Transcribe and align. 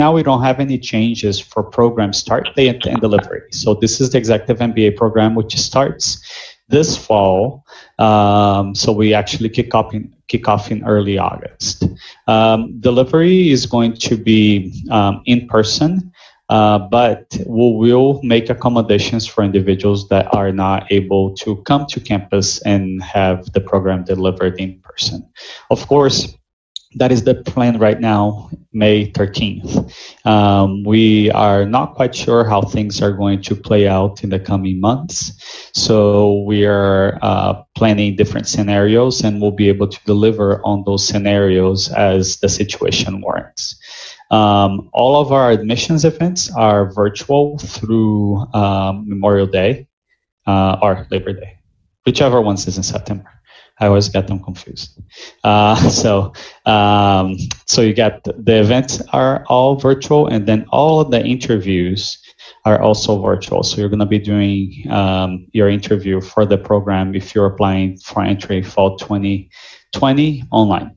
now 0.00 0.12
we 0.12 0.22
don't 0.22 0.42
have 0.42 0.60
any 0.60 0.78
changes 0.78 1.38
for 1.38 1.62
program 1.62 2.12
start 2.12 2.48
date 2.56 2.84
and 2.86 3.00
delivery. 3.00 3.42
So 3.52 3.74
this 3.74 4.00
is 4.00 4.10
the 4.10 4.18
Executive 4.18 4.58
MBA 4.58 4.96
program, 4.96 5.34
which 5.34 5.56
starts 5.56 6.22
this 6.68 6.96
fall. 6.96 7.64
Um, 7.98 8.74
so 8.74 8.92
we 8.92 9.14
actually 9.14 9.50
kick 9.50 9.74
off 9.74 9.94
in 9.94 10.12
kick 10.26 10.48
off 10.48 10.70
in 10.70 10.82
early 10.84 11.18
August. 11.18 11.84
Um, 12.26 12.80
delivery 12.80 13.50
is 13.50 13.66
going 13.66 13.94
to 14.08 14.16
be 14.16 14.72
um, 14.90 15.22
in 15.26 15.46
person. 15.46 16.10
Uh, 16.50 16.78
but 16.78 17.38
we 17.46 17.90
will 17.90 18.20
make 18.22 18.50
accommodations 18.50 19.26
for 19.26 19.42
individuals 19.42 20.08
that 20.08 20.32
are 20.34 20.52
not 20.52 20.86
able 20.92 21.34
to 21.34 21.56
come 21.62 21.86
to 21.86 21.98
campus 21.98 22.60
and 22.62 23.02
have 23.02 23.50
the 23.54 23.60
program 23.60 24.04
delivered 24.04 24.60
in 24.60 24.78
person. 24.80 25.26
Of 25.70 25.86
course, 25.88 26.36
that 26.96 27.12
is 27.12 27.24
the 27.24 27.34
plan 27.34 27.78
right 27.78 28.00
now, 28.00 28.50
May 28.72 29.10
13th. 29.10 29.92
Um, 30.26 30.84
we 30.84 31.30
are 31.32 31.64
not 31.64 31.94
quite 31.94 32.14
sure 32.14 32.44
how 32.44 32.62
things 32.62 33.02
are 33.02 33.12
going 33.12 33.42
to 33.42 33.54
play 33.54 33.88
out 33.88 34.22
in 34.22 34.30
the 34.30 34.38
coming 34.38 34.80
months. 34.80 35.70
So 35.74 36.42
we 36.42 36.64
are 36.66 37.18
uh, 37.22 37.62
planning 37.74 38.16
different 38.16 38.46
scenarios 38.46 39.22
and 39.22 39.40
we'll 39.40 39.50
be 39.50 39.68
able 39.68 39.88
to 39.88 40.00
deliver 40.04 40.64
on 40.64 40.84
those 40.86 41.06
scenarios 41.06 41.90
as 41.92 42.38
the 42.38 42.48
situation 42.48 43.20
warrants. 43.20 43.76
Um, 44.30 44.88
all 44.92 45.20
of 45.20 45.32
our 45.32 45.50
admissions 45.50 46.04
events 46.04 46.50
are 46.54 46.92
virtual 46.92 47.58
through 47.58 48.46
um, 48.54 49.08
Memorial 49.08 49.46
Day 49.46 49.86
uh, 50.46 50.78
or 50.82 51.06
Labor 51.10 51.32
Day, 51.32 51.58
whichever 52.06 52.40
one 52.40 52.54
is 52.54 52.76
in 52.76 52.82
September. 52.82 53.33
I 53.80 53.86
always 53.86 54.08
get 54.08 54.28
them 54.28 54.42
confused. 54.42 55.00
Uh, 55.42 55.76
so, 55.90 56.32
um, 56.66 57.36
so 57.66 57.82
you 57.82 57.92
get 57.92 58.22
the 58.24 58.60
events 58.60 59.02
are 59.12 59.44
all 59.46 59.76
virtual, 59.76 60.28
and 60.28 60.46
then 60.46 60.66
all 60.70 61.00
of 61.00 61.10
the 61.10 61.24
interviews 61.24 62.18
are 62.64 62.80
also 62.80 63.20
virtual. 63.20 63.62
So 63.62 63.78
you're 63.78 63.88
going 63.88 64.00
to 64.00 64.06
be 64.06 64.18
doing 64.18 64.86
um, 64.90 65.46
your 65.52 65.68
interview 65.68 66.20
for 66.20 66.46
the 66.46 66.58
program 66.58 67.14
if 67.14 67.34
you're 67.34 67.46
applying 67.46 67.98
for 67.98 68.22
entry 68.22 68.62
fall 68.62 68.96
2020 68.96 70.44
online. 70.50 70.96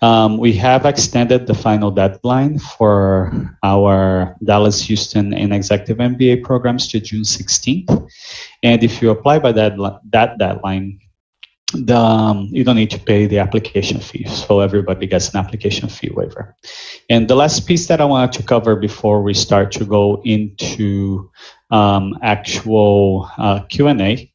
Um, 0.00 0.38
we 0.38 0.54
have 0.54 0.86
extended 0.86 1.46
the 1.46 1.54
final 1.54 1.90
deadline 1.90 2.58
for 2.58 3.32
our 3.62 4.36
Dallas, 4.42 4.80
Houston, 4.82 5.34
and 5.34 5.52
Executive 5.52 5.98
MBA 5.98 6.42
programs 6.44 6.88
to 6.88 7.00
June 7.00 7.22
16th. 7.22 8.08
And 8.62 8.82
if 8.82 9.02
you 9.02 9.10
apply 9.10 9.38
by 9.38 9.52
that, 9.52 9.76
that 10.10 10.38
deadline, 10.38 10.98
the, 11.72 11.96
um, 11.96 12.48
you 12.50 12.64
don't 12.64 12.76
need 12.76 12.90
to 12.90 12.98
pay 12.98 13.26
the 13.26 13.38
application 13.38 14.00
fee. 14.00 14.24
So 14.24 14.60
everybody 14.60 15.06
gets 15.06 15.30
an 15.30 15.38
application 15.38 15.88
fee 15.88 16.10
waiver. 16.12 16.56
And 17.08 17.28
the 17.28 17.36
last 17.36 17.66
piece 17.66 17.86
that 17.88 18.00
I 18.00 18.04
wanted 18.04 18.32
to 18.32 18.42
cover 18.42 18.76
before 18.76 19.22
we 19.22 19.34
start 19.34 19.72
to 19.72 19.84
go 19.84 20.20
into 20.24 21.30
um, 21.70 22.18
actual 22.22 23.30
uh, 23.38 23.60
Q&A 23.68 24.30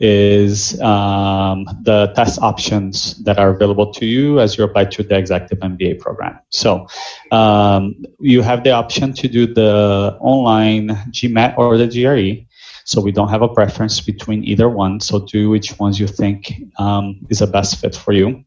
is 0.00 0.80
um, 0.80 1.66
the 1.82 2.10
test 2.16 2.40
options 2.40 3.22
that 3.22 3.38
are 3.38 3.50
available 3.50 3.92
to 3.92 4.06
you 4.06 4.40
as 4.40 4.56
you 4.56 4.64
apply 4.64 4.86
to 4.86 5.02
the 5.02 5.16
Executive 5.16 5.58
MBA 5.58 6.00
program. 6.00 6.38
So 6.48 6.88
um, 7.30 8.02
you 8.18 8.40
have 8.40 8.64
the 8.64 8.70
option 8.70 9.12
to 9.12 9.28
do 9.28 9.52
the 9.52 10.16
online 10.20 10.88
GMAT 11.10 11.58
or 11.58 11.76
the 11.76 11.86
GRE. 11.86 12.46
So 12.84 13.00
we 13.00 13.12
don't 13.12 13.28
have 13.28 13.42
a 13.42 13.48
preference 13.48 14.00
between 14.00 14.44
either 14.44 14.68
one. 14.68 15.00
So 15.00 15.20
do 15.20 15.50
which 15.50 15.78
ones 15.78 16.00
you 16.00 16.06
think 16.06 16.52
um, 16.78 17.20
is 17.28 17.38
the 17.38 17.46
best 17.46 17.80
fit 17.80 17.94
for 17.94 18.12
you. 18.12 18.44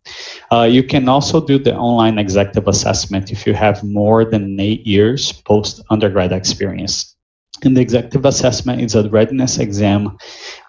Uh, 0.51 0.63
you 0.63 0.83
can 0.83 1.07
also 1.09 1.45
do 1.45 1.57
the 1.57 1.75
online 1.75 2.17
executive 2.17 2.67
assessment 2.67 3.31
if 3.31 3.47
you 3.47 3.53
have 3.53 3.83
more 3.83 4.25
than 4.25 4.59
eight 4.59 4.85
years 4.85 5.31
post 5.31 5.81
undergrad 5.89 6.31
experience. 6.31 7.15
And 7.63 7.77
the 7.77 7.81
executive 7.81 8.25
assessment 8.25 8.81
is 8.81 8.95
a 8.95 9.07
readiness 9.09 9.57
exam 9.57 10.17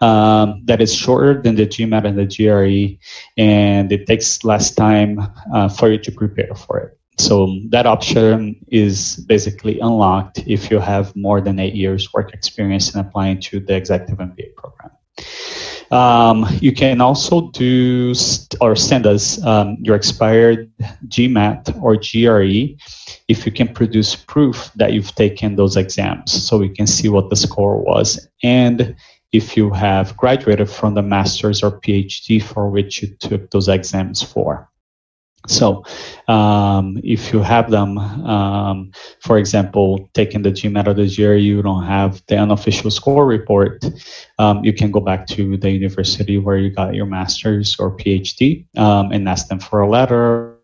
um, 0.00 0.62
that 0.66 0.80
is 0.80 0.94
shorter 0.94 1.42
than 1.42 1.56
the 1.56 1.66
GMAT 1.66 2.06
and 2.06 2.18
the 2.18 2.26
GRE, 2.26 2.98
and 3.36 3.90
it 3.90 4.06
takes 4.06 4.44
less 4.44 4.72
time 4.72 5.18
uh, 5.52 5.68
for 5.68 5.90
you 5.90 5.98
to 5.98 6.12
prepare 6.12 6.54
for 6.54 6.78
it. 6.78 6.93
So 7.18 7.60
that 7.68 7.86
option 7.86 8.56
is 8.68 9.16
basically 9.28 9.78
unlocked 9.80 10.38
if 10.46 10.70
you 10.70 10.78
have 10.80 11.14
more 11.14 11.40
than 11.40 11.58
eight 11.60 11.74
years 11.74 12.12
work 12.12 12.34
experience 12.34 12.94
in 12.94 13.00
applying 13.00 13.40
to 13.42 13.60
the 13.60 13.76
executive 13.76 14.18
MBA 14.18 14.56
program. 14.56 14.90
Um, 15.90 16.46
you 16.60 16.72
can 16.72 17.00
also 17.00 17.50
do 17.52 18.14
st- 18.14 18.60
or 18.60 18.74
send 18.74 19.06
us 19.06 19.42
um, 19.44 19.76
your 19.80 19.94
expired 19.94 20.70
GMAT 21.06 21.80
or 21.80 21.94
GRE 21.96 22.74
if 23.28 23.46
you 23.46 23.52
can 23.52 23.68
produce 23.68 24.16
proof 24.16 24.72
that 24.74 24.92
you've 24.92 25.14
taken 25.14 25.54
those 25.54 25.76
exams 25.76 26.32
so 26.32 26.58
we 26.58 26.68
can 26.68 26.86
see 26.86 27.08
what 27.08 27.30
the 27.30 27.36
score 27.36 27.80
was 27.80 28.28
and 28.42 28.96
if 29.32 29.56
you 29.56 29.70
have 29.70 30.16
graduated 30.16 30.70
from 30.70 30.94
the 30.94 31.02
master's 31.02 31.62
or 31.62 31.80
PhD 31.80 32.42
for 32.42 32.70
which 32.70 33.02
you 33.02 33.08
took 33.16 33.50
those 33.50 33.68
exams 33.68 34.22
for. 34.22 34.70
So, 35.46 35.84
um, 36.26 36.98
if 37.04 37.32
you 37.32 37.40
have 37.40 37.70
them, 37.70 37.98
um, 37.98 38.92
for 39.20 39.36
example, 39.36 40.08
taking 40.14 40.42
the 40.42 40.50
GMAT 40.50 40.86
or 40.86 40.94
the 40.94 41.06
GRE, 41.06 41.34
you 41.34 41.60
don't 41.60 41.84
have 41.84 42.22
the 42.28 42.38
unofficial 42.38 42.90
score 42.90 43.26
report, 43.26 43.84
um, 44.38 44.64
you 44.64 44.72
can 44.72 44.90
go 44.90 45.00
back 45.00 45.26
to 45.28 45.56
the 45.58 45.70
university 45.70 46.38
where 46.38 46.56
you 46.56 46.70
got 46.70 46.94
your 46.94 47.06
master's 47.06 47.78
or 47.78 47.94
PhD 47.94 48.64
um, 48.78 49.12
and 49.12 49.28
ask 49.28 49.48
them 49.48 49.58
for 49.58 49.80
a 49.80 49.88
letter 49.88 50.56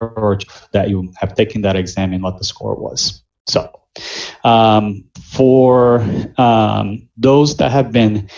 or 0.00 0.38
that 0.72 0.88
you 0.88 1.12
have 1.16 1.34
taken 1.34 1.60
that 1.62 1.76
exam 1.76 2.14
and 2.14 2.22
what 2.22 2.38
the 2.38 2.44
score 2.44 2.74
was. 2.74 3.22
So, 3.46 3.70
um, 4.44 5.04
for 5.22 6.00
um, 6.38 7.08
those 7.16 7.56
that 7.58 7.70
have 7.70 7.92
been 7.92 8.28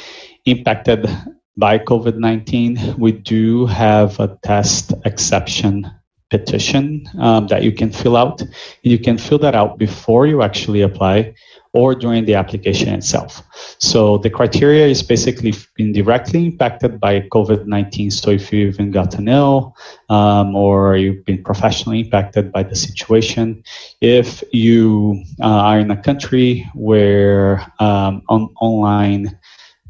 impacted 0.45 1.09
by 1.57 1.79
COVID 1.79 2.17
19, 2.17 2.97
we 2.99 3.13
do 3.13 3.67
have 3.67 4.19
a 4.21 4.39
test 4.43 4.93
exception 5.05 5.91
petition 6.33 7.07
um, 7.19 7.47
that 7.49 7.63
you 7.63 7.73
can 7.73 7.93
fill 7.93 8.17
out. 8.17 8.43
You 8.83 8.99
can 8.99 9.19
fill 9.19 9.39
that 9.39 9.55
out 9.55 9.79
before 9.79 10.27
you 10.27 10.43
actually 10.43 10.81
apply 10.81 11.35
or 11.75 11.95
during 11.95 12.25
the 12.25 12.35
application 12.35 12.89
itself. 12.89 13.43
So 13.79 14.19
the 14.19 14.31
criteria 14.31 14.87
is 14.87 15.03
basically 15.03 15.55
being 15.77 15.93
directly 15.93 16.45
impacted 16.47 17.01
by 17.01 17.21
COVID 17.21 17.67
19. 17.67 18.11
So 18.11 18.31
if 18.31 18.53
you've 18.53 18.75
even 18.75 18.91
gotten 18.91 19.29
ill 19.29 19.75
um, 20.09 20.57
or 20.57 20.97
you've 20.97 21.25
been 21.25 21.43
professionally 21.43 22.01
impacted 22.01 22.53
by 22.53 22.63
the 22.63 22.77
situation, 22.77 23.63
if 24.01 24.43
you 24.53 25.23
uh, 25.41 25.47
are 25.69 25.81
in 25.81 25.91
a 25.91 26.03
country 26.03 26.67
where 26.75 27.61
um, 27.79 28.23
on, 28.29 28.49
online 28.61 29.39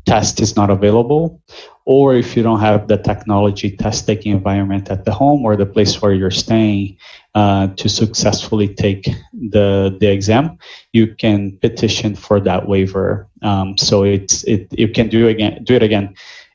test 0.04 0.40
is 0.40 0.56
not 0.56 0.70
available, 0.70 1.40
or 1.84 2.14
if 2.14 2.36
you 2.36 2.42
don't 2.42 2.60
have 2.60 2.88
the 2.88 2.96
technology 2.96 3.70
test 3.76 4.06
taking 4.06 4.32
environment 4.32 4.90
at 4.90 5.04
the 5.04 5.12
home 5.12 5.44
or 5.44 5.56
the 5.56 5.66
place 5.66 6.00
where 6.02 6.12
you're 6.12 6.30
staying 6.30 6.96
uh, 7.34 7.68
to 7.76 7.88
successfully 7.88 8.68
take 8.68 9.08
the 9.32 9.96
the 10.00 10.10
exam, 10.10 10.58
you 10.92 11.14
can 11.14 11.56
petition 11.58 12.14
for 12.14 12.40
that 12.40 12.66
waiver. 12.66 13.28
Um, 13.42 13.78
so 13.78 14.04
it's 14.04 14.44
it 14.44 14.68
you 14.76 14.88
can 14.88 15.08
do 15.08 15.28
again 15.28 15.62
do 15.64 15.74
it 15.74 15.82
again 15.82 16.14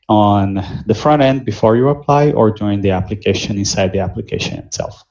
on 0.09 0.63
the 0.85 0.95
front 0.95 1.21
end 1.21 1.45
before 1.45 1.75
you 1.75 1.89
apply 1.89 2.31
or 2.31 2.51
during 2.51 2.81
the 2.81 2.91
application 2.91 3.57
inside 3.57 3.91
the 3.91 3.99
application 3.99 4.57
itself. 4.59 5.06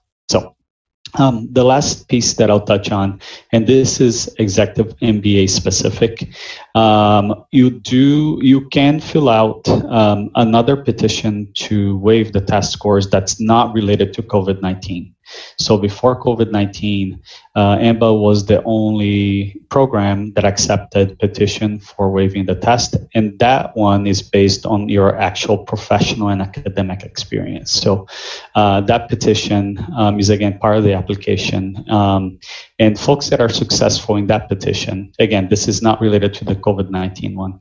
Um, 1.19 1.49
the 1.51 1.65
last 1.65 2.09
piece 2.09 2.35
that 2.35 2.51
I'll 2.51 2.61
touch 2.65 2.93
on, 2.93 3.21
and 3.53 3.67
this 3.67 4.01
is 4.01 4.33
executive 4.39 4.97
MBA 4.99 5.49
specific, 5.49 6.29
um, 6.75 7.45
you 7.53 7.71
do 7.71 8.39
you 8.43 8.69
can 8.69 9.01
fill 9.01 9.29
out 9.29 9.67
um, 9.69 10.31
another 10.35 10.77
petition 10.77 11.51
to 11.55 11.97
waive 11.99 12.33
the 12.33 12.41
test 12.41 12.73
scores 12.73 13.09
that's 13.09 13.41
not 13.41 13.73
related 13.73 14.13
to 14.15 14.23
COVID 14.23 14.61
nineteen. 14.61 15.16
So 15.59 15.79
before 15.79 16.21
COVID 16.21 16.51
19, 16.51 17.21
uh, 17.55 17.77
EMBA 17.79 18.21
was 18.21 18.47
the 18.47 18.63
only 18.65 19.61
program 19.71 20.33
that 20.35 20.45
accepted 20.45 21.19
petition 21.19 21.79
for 21.79 22.11
waiving 22.11 22.47
the 22.47 22.55
test. 22.55 22.97
And 23.15 23.39
that 23.39 23.77
one 23.77 24.07
is 24.07 24.23
based 24.23 24.67
on 24.67 24.89
your 24.89 25.17
actual 25.17 25.59
professional 25.59 26.29
and 26.29 26.43
academic 26.43 27.03
experience. 27.03 27.73
So 27.73 28.07
uh, 28.55 28.81
that 28.83 29.09
petition 29.09 29.85
um, 29.97 30.21
is 30.21 30.31
again 30.31 30.59
part 30.59 30.77
of 30.77 30.85
the 30.85 30.93
application. 30.93 31.85
Um, 31.91 32.39
and 32.79 32.99
folks 32.99 33.31
that 33.31 33.41
are 33.41 33.49
successful 33.49 34.17
in 34.17 34.27
that 34.27 34.49
petition, 34.49 35.13
again, 35.19 35.49
this 35.49 35.67
is 35.69 35.83
not 35.83 36.01
related 36.01 36.35
to 36.35 36.45
the 36.45 36.55
COVID 36.55 36.91
19 36.91 37.37
one, 37.37 37.61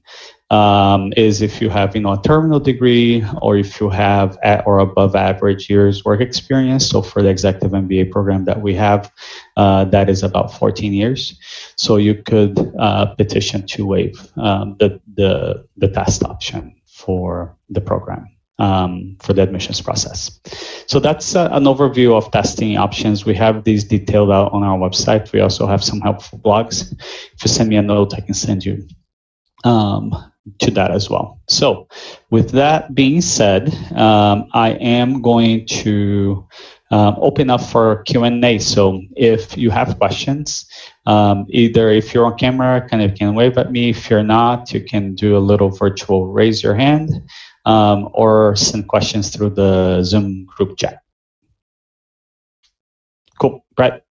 um, 0.51 1.11
is 1.17 1.41
if 1.41 1.61
you 1.61 1.69
have 1.69 1.95
you 1.95 2.01
know 2.01 2.13
a 2.13 2.21
terminal 2.21 2.59
degree 2.59 3.25
or 3.41 3.57
if 3.57 3.79
you 3.79 3.89
have 3.89 4.37
at 4.43 4.65
or 4.67 4.79
above 4.79 5.15
average 5.15 5.69
years 5.69 6.05
work 6.05 6.21
experience. 6.21 6.87
So 6.87 7.01
for 7.01 7.21
the 7.21 7.29
executive 7.29 7.71
MBA 7.71 8.11
program 8.11 8.45
that 8.45 8.61
we 8.61 8.75
have, 8.75 9.11
uh, 9.57 9.85
that 9.85 10.09
is 10.09 10.23
about 10.23 10.53
14 10.53 10.93
years. 10.93 11.39
So 11.77 11.97
you 11.97 12.15
could 12.15 12.59
uh, 12.79 13.07
petition 13.15 13.65
to 13.67 13.85
waive 13.85 14.27
um, 14.37 14.75
the, 14.79 15.01
the 15.15 15.65
the 15.77 15.87
test 15.87 16.23
option 16.23 16.75
for 16.85 17.55
the 17.69 17.81
program. 17.81 18.27
um, 18.59 19.17
for 19.21 19.33
the 19.33 19.41
admissions 19.41 19.81
process. 19.81 20.39
So 20.87 20.99
that's 20.99 21.35
uh, 21.35 21.49
an 21.51 21.65
overview 21.65 22.15
of 22.15 22.31
testing 22.31 22.77
options. 22.77 23.25
We 23.25 23.35
have 23.35 23.63
these 23.63 23.83
detailed 23.83 24.31
out 24.31 24.53
on 24.53 24.63
our 24.63 24.77
website. 24.77 25.31
We 25.33 25.41
also 25.41 25.67
have 25.67 25.83
some 25.83 25.99
helpful 25.99 26.39
blogs. 26.39 26.93
If 27.33 27.43
you 27.43 27.49
send 27.49 27.69
me 27.69 27.75
a 27.75 27.81
note, 27.81 28.13
I 28.13 28.21
can 28.21 28.33
send 28.33 28.63
you 28.65 28.87
um, 29.65 30.13
to 30.59 30.71
that 30.71 30.91
as 30.91 31.09
well. 31.09 31.39
So, 31.47 31.87
with 32.29 32.51
that 32.51 32.93
being 32.93 33.21
said, 33.21 33.73
um, 33.95 34.47
I 34.53 34.71
am 34.71 35.21
going 35.21 35.65
to 35.67 36.47
um, 36.91 37.15
open 37.17 37.49
up 37.49 37.61
for 37.61 38.03
Q&A. 38.03 38.59
So 38.59 39.01
if 39.15 39.57
you 39.57 39.69
have 39.69 39.97
questions, 39.97 40.69
um, 41.05 41.45
either 41.49 41.89
if 41.89 42.13
you're 42.13 42.25
on 42.25 42.37
camera, 42.37 42.87
kind 42.87 43.01
of 43.03 43.15
can 43.15 43.33
wave 43.33 43.57
at 43.57 43.71
me. 43.71 43.89
If 43.89 44.09
you're 44.09 44.23
not, 44.23 44.71
you 44.71 44.81
can 44.81 45.15
do 45.15 45.35
a 45.35 45.39
little 45.39 45.69
virtual 45.69 46.27
raise 46.27 46.61
your 46.61 46.75
hand 46.75 47.23
um, 47.65 48.09
or 48.13 48.55
send 48.55 48.87
questions 48.87 49.29
through 49.29 49.51
the 49.51 50.03
Zoom 50.03 50.45
group 50.45 50.77
chat. 50.77 51.01
Cool. 53.39 53.65
Brett. 53.75 54.05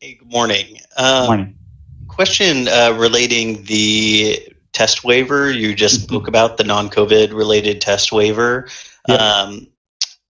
Hey, 0.00 0.14
good 0.14 0.30
morning. 0.30 0.78
Um, 0.96 1.22
good 1.22 1.26
morning. 1.26 1.58
Question 2.08 2.68
uh, 2.68 2.94
relating 2.96 3.64
the 3.64 4.55
test 4.76 5.04
waiver. 5.04 5.50
You 5.50 5.74
just 5.74 6.00
mm-hmm. 6.00 6.04
spoke 6.04 6.28
about 6.28 6.58
the 6.58 6.64
non-COVID 6.64 7.32
related 7.32 7.80
test 7.80 8.12
waiver. 8.12 8.68
Yep. 9.08 9.18
Um, 9.20 9.66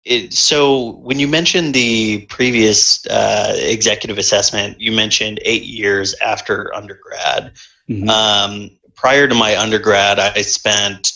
it, 0.04 0.32
so 0.32 0.93
when 0.98 1.19
you 1.19 1.26
mentioned 1.26 1.75
the 1.75 2.25
previous 2.26 3.04
uh, 3.06 3.56
executive 3.58 4.19
assessment, 4.19 4.81
you 4.81 4.93
mentioned 4.93 5.40
eight 5.44 5.64
years 5.64 6.14
after 6.22 6.72
undergrad. 6.72 7.54
Mm-hmm. 7.90 8.08
Um, 8.08 8.70
prior 8.94 9.26
to 9.26 9.34
my 9.34 9.58
undergrad, 9.58 10.20
I 10.20 10.43
spent 10.43 11.12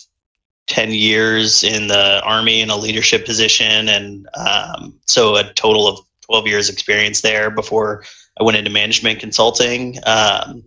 10 0.67 0.91
years 0.91 1.63
in 1.63 1.87
the 1.87 2.21
army 2.25 2.61
in 2.61 2.71
a 2.71 2.77
leadership 2.77 3.25
position 3.25 3.89
and 3.89 4.29
um, 4.35 4.99
so 5.07 5.37
a 5.37 5.53
total 5.55 5.87
of 5.87 6.01
12 6.23 6.47
years 6.47 6.69
experience 6.69 7.23
there 7.23 7.51
before 7.51 8.05
i 8.39 8.45
went 8.45 8.57
into 8.57 8.71
management 8.71 9.19
consulting 9.19 9.99
um, 10.07 10.63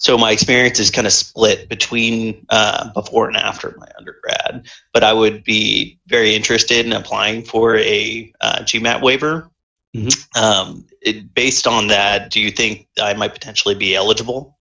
so 0.00 0.18
my 0.18 0.32
experience 0.32 0.80
is 0.80 0.90
kind 0.90 1.06
of 1.06 1.12
split 1.12 1.68
between 1.68 2.44
uh, 2.48 2.92
before 2.92 3.28
and 3.28 3.36
after 3.36 3.74
my 3.78 3.86
undergrad 3.98 4.66
but 4.92 5.04
i 5.04 5.12
would 5.12 5.44
be 5.44 5.98
very 6.06 6.34
interested 6.34 6.84
in 6.84 6.92
applying 6.92 7.44
for 7.44 7.76
a 7.76 8.32
uh, 8.40 8.58
gmat 8.62 9.02
waiver. 9.02 9.48
Mm-hmm. 9.94 10.42
um, 10.42 10.86
it, 11.02 11.34
based 11.34 11.66
on 11.66 11.88
that 11.88 12.30
do 12.30 12.40
you 12.40 12.50
think 12.50 12.88
i 13.00 13.12
might 13.14 13.32
potentially 13.32 13.74
be 13.74 13.94
eligible? 13.94 14.56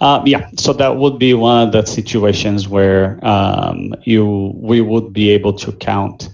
Uh, 0.00 0.22
yeah, 0.24 0.48
so 0.56 0.72
that 0.72 0.96
would 0.96 1.18
be 1.18 1.34
one 1.34 1.66
of 1.68 1.72
the 1.72 1.84
situations 1.84 2.66
where 2.66 3.22
um, 3.22 3.94
you 4.04 4.52
we 4.56 4.80
would 4.80 5.12
be 5.12 5.28
able 5.28 5.52
to 5.52 5.72
count 5.72 6.30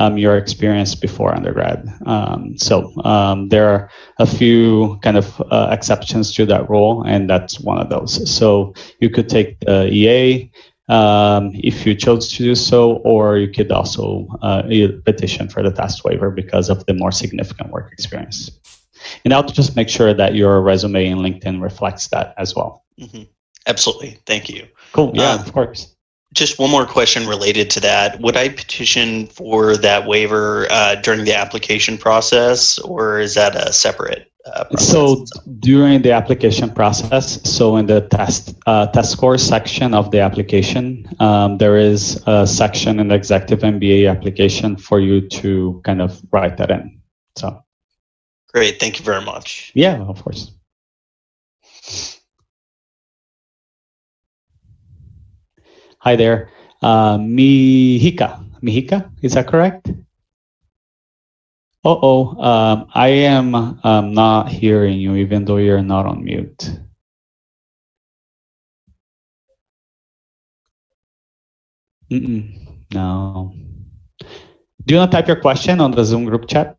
um, 0.00 0.16
your 0.16 0.36
experience 0.38 0.94
before 0.94 1.34
undergrad. 1.34 1.86
Um, 2.06 2.56
so 2.56 2.90
um, 3.04 3.48
there 3.50 3.68
are 3.68 3.90
a 4.18 4.26
few 4.26 4.98
kind 5.02 5.18
of 5.18 5.40
uh, 5.50 5.68
exceptions 5.70 6.32
to 6.34 6.46
that 6.46 6.70
rule, 6.70 7.02
and 7.02 7.28
that's 7.28 7.60
one 7.60 7.78
of 7.78 7.90
those. 7.90 8.12
So 8.30 8.72
you 9.00 9.10
could 9.10 9.28
take 9.28 9.60
the 9.60 9.88
EA 9.92 10.50
um, 10.88 11.52
if 11.54 11.86
you 11.86 11.94
chose 11.94 12.32
to 12.32 12.38
do 12.38 12.54
so, 12.54 12.96
or 13.04 13.36
you 13.36 13.48
could 13.52 13.70
also 13.70 14.26
uh, 14.40 14.62
petition 15.04 15.48
for 15.48 15.62
the 15.62 15.70
test 15.70 16.02
waiver 16.02 16.30
because 16.30 16.70
of 16.70 16.84
the 16.86 16.94
more 16.94 17.12
significant 17.12 17.70
work 17.70 17.92
experience. 17.92 18.50
And 19.24 19.34
I'll 19.34 19.46
just 19.46 19.76
make 19.76 19.90
sure 19.90 20.14
that 20.14 20.34
your 20.34 20.62
resume 20.62 21.06
in 21.06 21.18
LinkedIn 21.18 21.62
reflects 21.62 22.08
that 22.08 22.34
as 22.38 22.56
well. 22.56 22.84
Mm-hmm. 22.98 23.24
Absolutely. 23.66 24.18
Thank 24.24 24.48
you. 24.48 24.66
Cool. 24.92 25.12
Yeah, 25.14 25.34
uh, 25.34 25.42
of 25.42 25.52
course. 25.52 25.94
Just 26.32 26.58
one 26.58 26.70
more 26.70 26.86
question 26.86 27.26
related 27.26 27.70
to 27.70 27.80
that. 27.80 28.20
Would 28.20 28.36
I 28.36 28.50
petition 28.50 29.26
for 29.26 29.76
that 29.76 30.06
waiver 30.06 30.70
uh, 30.70 30.94
during 30.96 31.24
the 31.24 31.34
application 31.34 31.98
process, 31.98 32.78
or 32.78 33.18
is 33.18 33.34
that 33.34 33.56
a 33.56 33.72
separate? 33.72 34.30
Uh, 34.46 34.64
so 34.76 35.24
during 35.58 36.02
the 36.02 36.12
application 36.12 36.70
process, 36.70 37.40
so 37.48 37.76
in 37.76 37.86
the 37.86 38.00
test 38.08 38.54
uh, 38.66 38.86
test 38.86 39.12
score 39.12 39.36
section 39.36 39.92
of 39.92 40.10
the 40.12 40.20
application, 40.20 41.06
um, 41.20 41.58
there 41.58 41.76
is 41.76 42.22
a 42.26 42.46
section 42.46 42.98
in 43.00 43.08
the 43.08 43.14
executive 43.14 43.60
MBA 43.60 44.10
application 44.10 44.76
for 44.76 44.98
you 44.98 45.28
to 45.28 45.80
kind 45.84 46.00
of 46.00 46.20
write 46.32 46.56
that 46.56 46.70
in. 46.70 47.00
So 47.36 47.62
great, 48.52 48.80
thank 48.80 48.98
you 48.98 49.04
very 49.04 49.22
much. 49.22 49.72
Yeah, 49.74 50.00
of 50.00 50.22
course. 50.22 50.52
Hi 56.10 56.16
there. 56.16 56.50
Uh, 56.82 57.18
Mihika. 57.18 58.42
Mihika, 58.64 59.12
is 59.22 59.34
that 59.34 59.46
correct? 59.46 59.92
Uh-oh, 61.84 62.34
um, 62.42 62.90
I 62.92 63.30
am 63.30 63.54
um, 63.54 64.12
not 64.12 64.48
hearing 64.48 64.98
you 64.98 65.14
even 65.14 65.44
though 65.44 65.58
you're 65.58 65.82
not 65.82 66.06
on 66.06 66.24
mute. 66.24 66.68
Mm-mm, 72.10 72.58
no. 72.92 73.54
Do 74.18 74.92
you 74.92 74.96
want 74.98 75.12
to 75.12 75.16
type 75.16 75.28
your 75.28 75.40
question 75.40 75.80
on 75.80 75.92
the 75.92 76.04
Zoom 76.04 76.24
group 76.24 76.48
chat? 76.48 76.76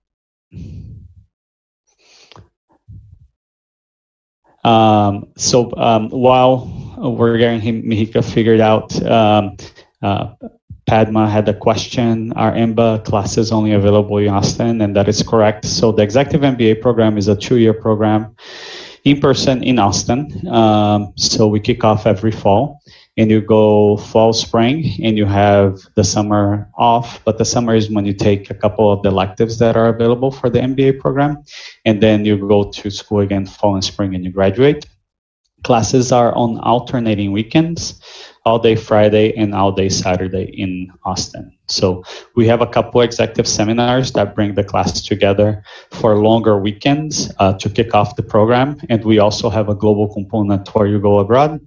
Um, 4.65 5.31
so 5.37 5.71
um, 5.77 6.09
while 6.09 6.80
we're 7.09 7.37
getting 7.37 7.61
him, 7.61 7.83
Mihika 7.83 8.23
figured 8.23 8.59
out. 8.59 8.93
Um, 9.05 9.57
uh, 10.01 10.33
Padma 10.87 11.29
had 11.29 11.47
a 11.47 11.53
question. 11.53 12.33
Are 12.33 12.51
EMBA 12.51 13.05
classes 13.05 13.51
only 13.51 13.71
available 13.71 14.17
in 14.17 14.29
Austin? 14.29 14.81
And 14.81 14.95
that 14.95 15.07
is 15.07 15.23
correct. 15.23 15.65
So 15.65 15.91
the 15.91 16.03
Executive 16.03 16.41
MBA 16.41 16.81
program 16.81 17.17
is 17.17 17.27
a 17.27 17.35
two-year 17.35 17.73
program 17.73 18.35
in 19.03 19.19
person 19.19 19.63
in 19.63 19.79
Austin. 19.79 20.47
Um, 20.47 21.13
so 21.15 21.47
we 21.47 21.59
kick 21.59 21.83
off 21.83 22.05
every 22.05 22.31
fall 22.31 22.81
and 23.17 23.29
you 23.29 23.41
go 23.41 23.97
fall, 23.97 24.33
spring, 24.33 24.95
and 25.03 25.17
you 25.17 25.25
have 25.25 25.79
the 25.95 26.03
summer 26.03 26.69
off. 26.77 27.23
But 27.25 27.37
the 27.37 27.45
summer 27.45 27.75
is 27.75 27.89
when 27.89 28.05
you 28.05 28.13
take 28.13 28.49
a 28.49 28.53
couple 28.53 28.91
of 28.91 29.03
the 29.03 29.09
electives 29.09 29.59
that 29.59 29.75
are 29.75 29.89
available 29.89 30.31
for 30.31 30.49
the 30.49 30.59
MBA 30.59 30.99
program. 30.99 31.43
And 31.85 32.01
then 32.01 32.25
you 32.25 32.37
go 32.37 32.71
to 32.71 32.89
school 32.89 33.19
again 33.19 33.45
fall 33.45 33.75
and 33.75 33.83
spring 33.83 34.15
and 34.15 34.23
you 34.23 34.31
graduate. 34.31 34.85
Classes 35.63 36.11
are 36.11 36.33
on 36.35 36.59
alternating 36.59 37.31
weekends, 37.31 38.01
all 38.45 38.59
day 38.59 38.75
Friday 38.75 39.35
and 39.35 39.53
all 39.53 39.71
day 39.71 39.89
Saturday 39.89 40.45
in 40.57 40.91
Austin. 41.05 41.55
So 41.67 42.03
we 42.35 42.47
have 42.47 42.61
a 42.61 42.67
couple 42.67 43.01
executive 43.01 43.47
seminars 43.47 44.11
that 44.13 44.35
bring 44.35 44.55
the 44.55 44.63
class 44.63 45.01
together 45.01 45.63
for 45.91 46.17
longer 46.17 46.57
weekends 46.57 47.31
uh, 47.37 47.53
to 47.59 47.69
kick 47.69 47.93
off 47.93 48.15
the 48.15 48.23
program. 48.23 48.77
And 48.89 49.05
we 49.05 49.19
also 49.19 49.49
have 49.49 49.69
a 49.69 49.75
global 49.75 50.11
component 50.13 50.67
where 50.73 50.87
you 50.87 50.99
go 50.99 51.19
abroad 51.19 51.59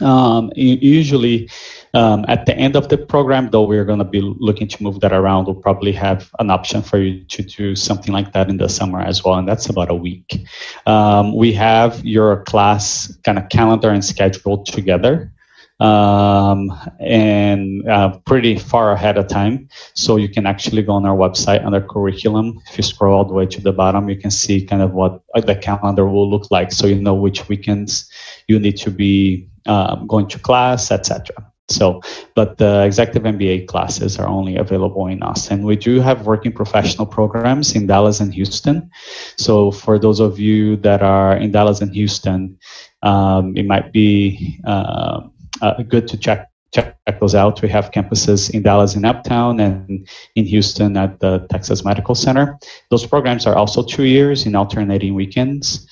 um, 0.00 0.52
usually, 0.56 1.50
um, 1.94 2.24
at 2.28 2.46
the 2.46 2.56
end 2.56 2.76
of 2.76 2.88
the 2.88 2.98
program, 2.98 3.50
though, 3.50 3.62
we're 3.62 3.84
going 3.84 3.98
to 3.98 4.04
be 4.04 4.20
looking 4.20 4.68
to 4.68 4.82
move 4.82 5.00
that 5.00 5.12
around. 5.12 5.46
We'll 5.46 5.54
probably 5.54 5.92
have 5.92 6.30
an 6.38 6.50
option 6.50 6.82
for 6.82 6.98
you 6.98 7.24
to 7.24 7.42
do 7.42 7.74
something 7.74 8.12
like 8.12 8.32
that 8.32 8.48
in 8.48 8.58
the 8.58 8.68
summer 8.68 9.00
as 9.00 9.24
well, 9.24 9.34
and 9.34 9.48
that's 9.48 9.68
about 9.68 9.90
a 9.90 9.94
week. 9.94 10.46
Um, 10.86 11.34
we 11.34 11.52
have 11.54 12.04
your 12.04 12.42
class 12.44 13.16
kind 13.24 13.38
of 13.38 13.48
calendar 13.48 13.90
and 13.90 14.04
schedule 14.04 14.64
together 14.64 15.32
um, 15.80 16.72
and 17.00 17.86
uh, 17.88 18.18
pretty 18.24 18.58
far 18.58 18.92
ahead 18.92 19.18
of 19.18 19.28
time. 19.28 19.68
So 19.94 20.16
you 20.16 20.28
can 20.28 20.46
actually 20.46 20.82
go 20.82 20.92
on 20.92 21.04
our 21.04 21.16
website 21.16 21.64
under 21.64 21.80
curriculum. 21.80 22.60
If 22.70 22.78
you 22.78 22.82
scroll 22.82 23.16
all 23.16 23.24
the 23.24 23.34
way 23.34 23.46
to 23.46 23.60
the 23.60 23.72
bottom, 23.72 24.08
you 24.08 24.16
can 24.16 24.30
see 24.30 24.64
kind 24.64 24.82
of 24.82 24.92
what 24.92 25.22
the 25.34 25.54
calendar 25.54 26.06
will 26.06 26.30
look 26.30 26.50
like. 26.50 26.72
So 26.72 26.86
you 26.86 26.96
know 26.96 27.14
which 27.14 27.48
weekends 27.48 28.10
you 28.48 28.58
need 28.58 28.76
to 28.78 28.90
be 28.90 29.48
um, 29.66 30.06
going 30.06 30.28
to 30.28 30.38
class, 30.38 30.90
etc. 30.90 31.34
So, 31.68 32.00
but 32.36 32.58
the 32.58 32.84
executive 32.84 33.24
MBA 33.24 33.66
classes 33.66 34.18
are 34.18 34.28
only 34.28 34.56
available 34.56 35.08
in 35.08 35.22
Austin. 35.22 35.64
We 35.64 35.74
do 35.74 36.00
have 36.00 36.24
working 36.24 36.52
professional 36.52 37.06
programs 37.06 37.74
in 37.74 37.88
Dallas 37.88 38.20
and 38.20 38.32
Houston. 38.32 38.88
So, 39.36 39.72
for 39.72 39.98
those 39.98 40.20
of 40.20 40.38
you 40.38 40.76
that 40.78 41.02
are 41.02 41.36
in 41.36 41.50
Dallas 41.50 41.80
and 41.80 41.92
Houston, 41.92 42.56
um, 43.02 43.56
it 43.56 43.66
might 43.66 43.92
be 43.92 44.60
uh, 44.64 45.22
uh, 45.60 45.82
good 45.82 46.06
to 46.08 46.16
check 46.16 46.48
check 46.72 46.96
those 47.20 47.34
out. 47.34 47.62
We 47.62 47.68
have 47.70 47.90
campuses 47.90 48.50
in 48.50 48.62
Dallas 48.62 48.94
in 48.94 49.04
Uptown 49.04 49.60
and 49.60 50.06
in 50.34 50.44
Houston 50.44 50.96
at 50.96 51.18
the 51.20 51.46
Texas 51.50 51.84
Medical 51.84 52.14
Center. 52.14 52.58
Those 52.90 53.06
programs 53.06 53.46
are 53.46 53.56
also 53.56 53.82
two 53.82 54.04
years 54.04 54.46
in 54.46 54.54
alternating 54.54 55.14
weekends. 55.14 55.88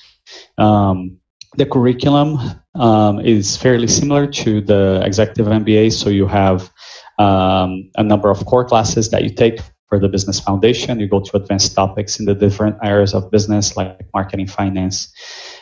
Um, 0.57 1.17
the 1.57 1.65
curriculum 1.65 2.39
um, 2.75 3.19
is 3.19 3.57
fairly 3.57 3.87
similar 3.87 4.27
to 4.27 4.61
the 4.61 5.01
executive 5.03 5.47
MBA. 5.47 5.93
So 5.93 6.09
you 6.09 6.27
have 6.27 6.71
um, 7.19 7.89
a 7.95 8.03
number 8.03 8.29
of 8.29 8.45
core 8.45 8.65
classes 8.65 9.09
that 9.11 9.23
you 9.23 9.29
take 9.29 9.59
for 9.87 9.99
the 9.99 10.09
business 10.09 10.39
foundation. 10.39 10.99
You 10.99 11.07
go 11.07 11.21
to 11.21 11.37
advanced 11.37 11.75
topics 11.75 12.19
in 12.19 12.25
the 12.25 12.35
different 12.35 12.77
areas 12.83 13.13
of 13.13 13.29
business 13.31 13.77
like 13.77 14.07
marketing, 14.13 14.47
finance, 14.47 15.13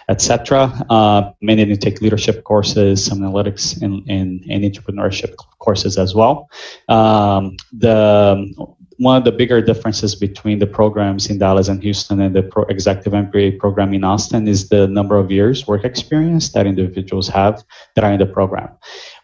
etc. 0.09 0.71
Uh, 0.89 1.31
many 1.41 1.61
of 1.61 1.69
you 1.69 1.75
take 1.75 2.01
leadership 2.01 2.43
courses, 2.43 3.03
some 3.03 3.19
analytics, 3.19 3.81
and, 3.81 4.09
and, 4.09 4.43
entrepreneurship 4.63 5.35
courses 5.59 5.97
as 5.97 6.15
well. 6.15 6.49
Um, 6.89 7.57
the 7.71 8.53
one 8.97 9.17
of 9.17 9.23
the 9.23 9.31
bigger 9.31 9.61
differences 9.61 10.15
between 10.15 10.59
the 10.59 10.67
programs 10.67 11.29
in 11.29 11.37
Dallas 11.37 11.67
and 11.67 11.81
Houston 11.81 12.21
and 12.21 12.35
the 12.35 12.43
pro 12.43 12.63
executive 12.65 13.13
MBA 13.13 13.59
program 13.59 13.93
in 13.93 14.03
Austin 14.03 14.47
is 14.47 14.69
the 14.69 14.87
number 14.87 15.17
of 15.17 15.31
years 15.31 15.67
work 15.67 15.83
experience 15.83 16.51
that 16.51 16.67
individuals 16.67 17.27
have 17.29 17.63
that 17.95 18.03
are 18.03 18.11
in 18.11 18.19
the 18.19 18.25
program. 18.25 18.69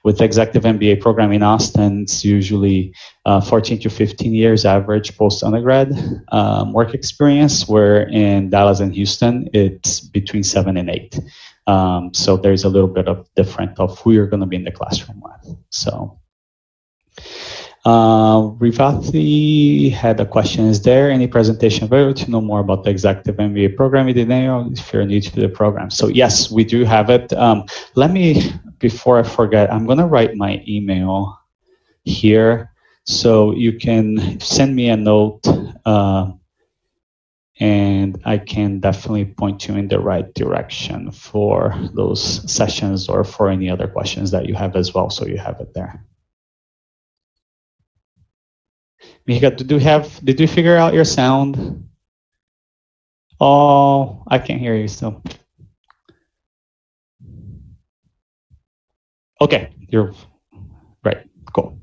With 0.04 0.18
the 0.18 0.24
executive 0.24 0.64
MBA 0.64 1.02
program 1.02 1.32
in 1.32 1.44
Austin, 1.44 2.04
it's 2.04 2.24
usually 2.24 2.94
uh, 3.26 3.42
14 3.42 3.80
to 3.82 3.90
15 3.90 4.34
years 4.34 4.66
average 4.66 5.18
post 5.18 5.44
undergrad 5.44 5.94
um, 6.32 6.74
work 6.74 6.94
experience, 6.94 7.68
where 7.68 8.08
in 8.10 8.50
Dallas 8.50 8.80
and 8.80 8.94
Houston, 8.94 9.50
it's 9.54 10.00
between 10.00 10.44
seven 10.44 10.78
and 10.78 10.90
eight. 10.90 11.20
Um, 11.68 12.14
so 12.14 12.38
there's 12.38 12.64
a 12.64 12.70
little 12.70 12.88
bit 12.88 13.08
of 13.08 13.28
different 13.36 13.80
of 13.80 14.00
who 14.00 14.14
you're 14.14 14.28
going 14.28 14.40
to 14.40 14.48
be 14.48 14.56
in 14.56 14.64
the 14.64 14.72
classroom 14.72 15.22
with. 15.22 15.58
So. 15.70 16.20
Uh, 17.86 18.52
Rivati 18.60 19.92
had 19.92 20.20
a 20.20 20.26
question. 20.26 20.66
Is 20.66 20.82
there 20.82 21.10
any 21.10 21.28
presentation 21.28 21.86
available 21.86 22.14
to 22.16 22.30
know 22.30 22.42
more 22.42 22.60
about 22.60 22.84
the 22.84 22.90
executive 22.90 23.38
MBA 23.38 23.78
program 23.78 24.10
in 24.10 24.74
if 24.74 24.94
you're 24.94 25.06
new 25.06 25.22
to 25.22 25.40
the 25.40 25.48
program? 25.48 25.90
So 25.90 26.08
yes, 26.08 26.52
we 26.52 26.66
do 26.66 26.84
have 26.84 27.10
it. 27.10 27.32
Um, 27.34 27.66
let 27.96 28.12
me, 28.12 28.52
before 28.80 29.20
I 29.20 29.24
forget, 29.24 29.72
I'm 29.72 29.86
going 29.86 29.98
to 29.98 30.06
write 30.06 30.36
my 30.36 30.64
email 30.68 31.40
here 32.04 32.72
so 33.06 33.54
you 33.54 33.74
can 33.78 34.40
send 34.40 34.76
me 34.76 34.90
a 34.90 34.98
note 34.98 35.48
uh, 35.86 36.32
and 37.60 38.22
I 38.26 38.38
can 38.38 38.80
definitely 38.80 39.26
point 39.26 39.68
you 39.68 39.76
in 39.76 39.88
the 39.88 40.00
right 40.00 40.34
direction 40.34 41.12
for 41.12 41.76
those 41.94 42.52
sessions 42.52 43.10
or 43.10 43.24
for 43.24 43.50
any 43.50 43.70
other 43.70 43.88
questions 43.88 44.32
that 44.32 44.48
you 44.48 44.56
have 44.56 44.76
as 44.76 44.94
well. 44.94 45.10
So 45.10 45.26
you 45.26 45.38
have 45.38 45.60
it 45.60 45.74
there. 45.74 46.06
Did 49.30 49.70
you 49.70 49.78
have 49.78 50.20
did 50.26 50.40
you 50.40 50.48
figure 50.48 50.76
out 50.76 50.96
your 50.96 51.06
sound? 51.06 51.88
Oh, 53.40 54.24
I 54.28 54.40
can't 54.40 54.60
hear 54.60 54.76
you 54.76 54.88
still. 54.88 55.22
Okay, 59.40 59.70
you're 59.88 60.14
right. 61.06 61.30
Cool. 61.54 61.80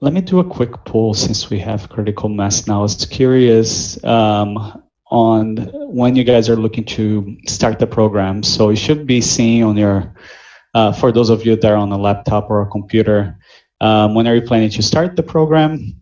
Let 0.00 0.12
me 0.12 0.20
do 0.20 0.38
a 0.38 0.44
quick 0.44 0.72
poll 0.84 1.12
since 1.12 1.50
we 1.50 1.58
have 1.58 1.88
critical 1.88 2.28
mass 2.28 2.68
now. 2.68 2.78
I 2.78 2.82
was 2.82 3.04
curious 3.04 4.02
um, 4.04 4.80
on 5.10 5.56
when 5.74 6.14
you 6.14 6.22
guys 6.22 6.48
are 6.48 6.56
looking 6.56 6.84
to 6.84 7.36
start 7.48 7.80
the 7.80 7.86
program. 7.88 8.44
So 8.44 8.70
you 8.70 8.76
should 8.76 9.08
be 9.08 9.20
seeing 9.20 9.64
on 9.64 9.76
your 9.76 10.14
uh, 10.74 10.92
for 10.92 11.12
those 11.12 11.30
of 11.30 11.44
you 11.44 11.56
that 11.56 11.70
are 11.70 11.76
on 11.76 11.92
a 11.92 11.98
laptop 11.98 12.50
or 12.50 12.62
a 12.62 12.66
computer, 12.66 13.38
um, 13.80 14.14
when 14.14 14.26
are 14.26 14.34
you 14.34 14.42
planning 14.42 14.70
to 14.70 14.82
start 14.82 15.16
the 15.16 15.22
program? 15.22 16.00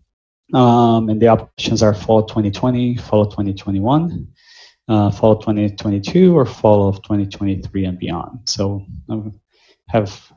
Um, 0.53 1.09
and 1.09 1.21
the 1.21 1.27
options 1.27 1.83
are 1.83 1.93
fall 1.93 2.23
2020, 2.23 2.97
fall 2.97 3.25
2021, 3.25 4.27
uh, 4.87 5.11
fall 5.11 5.37
2022, 5.37 6.35
or 6.35 6.45
fall 6.45 6.87
of 6.87 7.01
2023 7.03 7.85
and 7.85 7.99
beyond. 7.99 8.49
So 8.49 8.85
I 9.09 9.21
have 9.89 10.31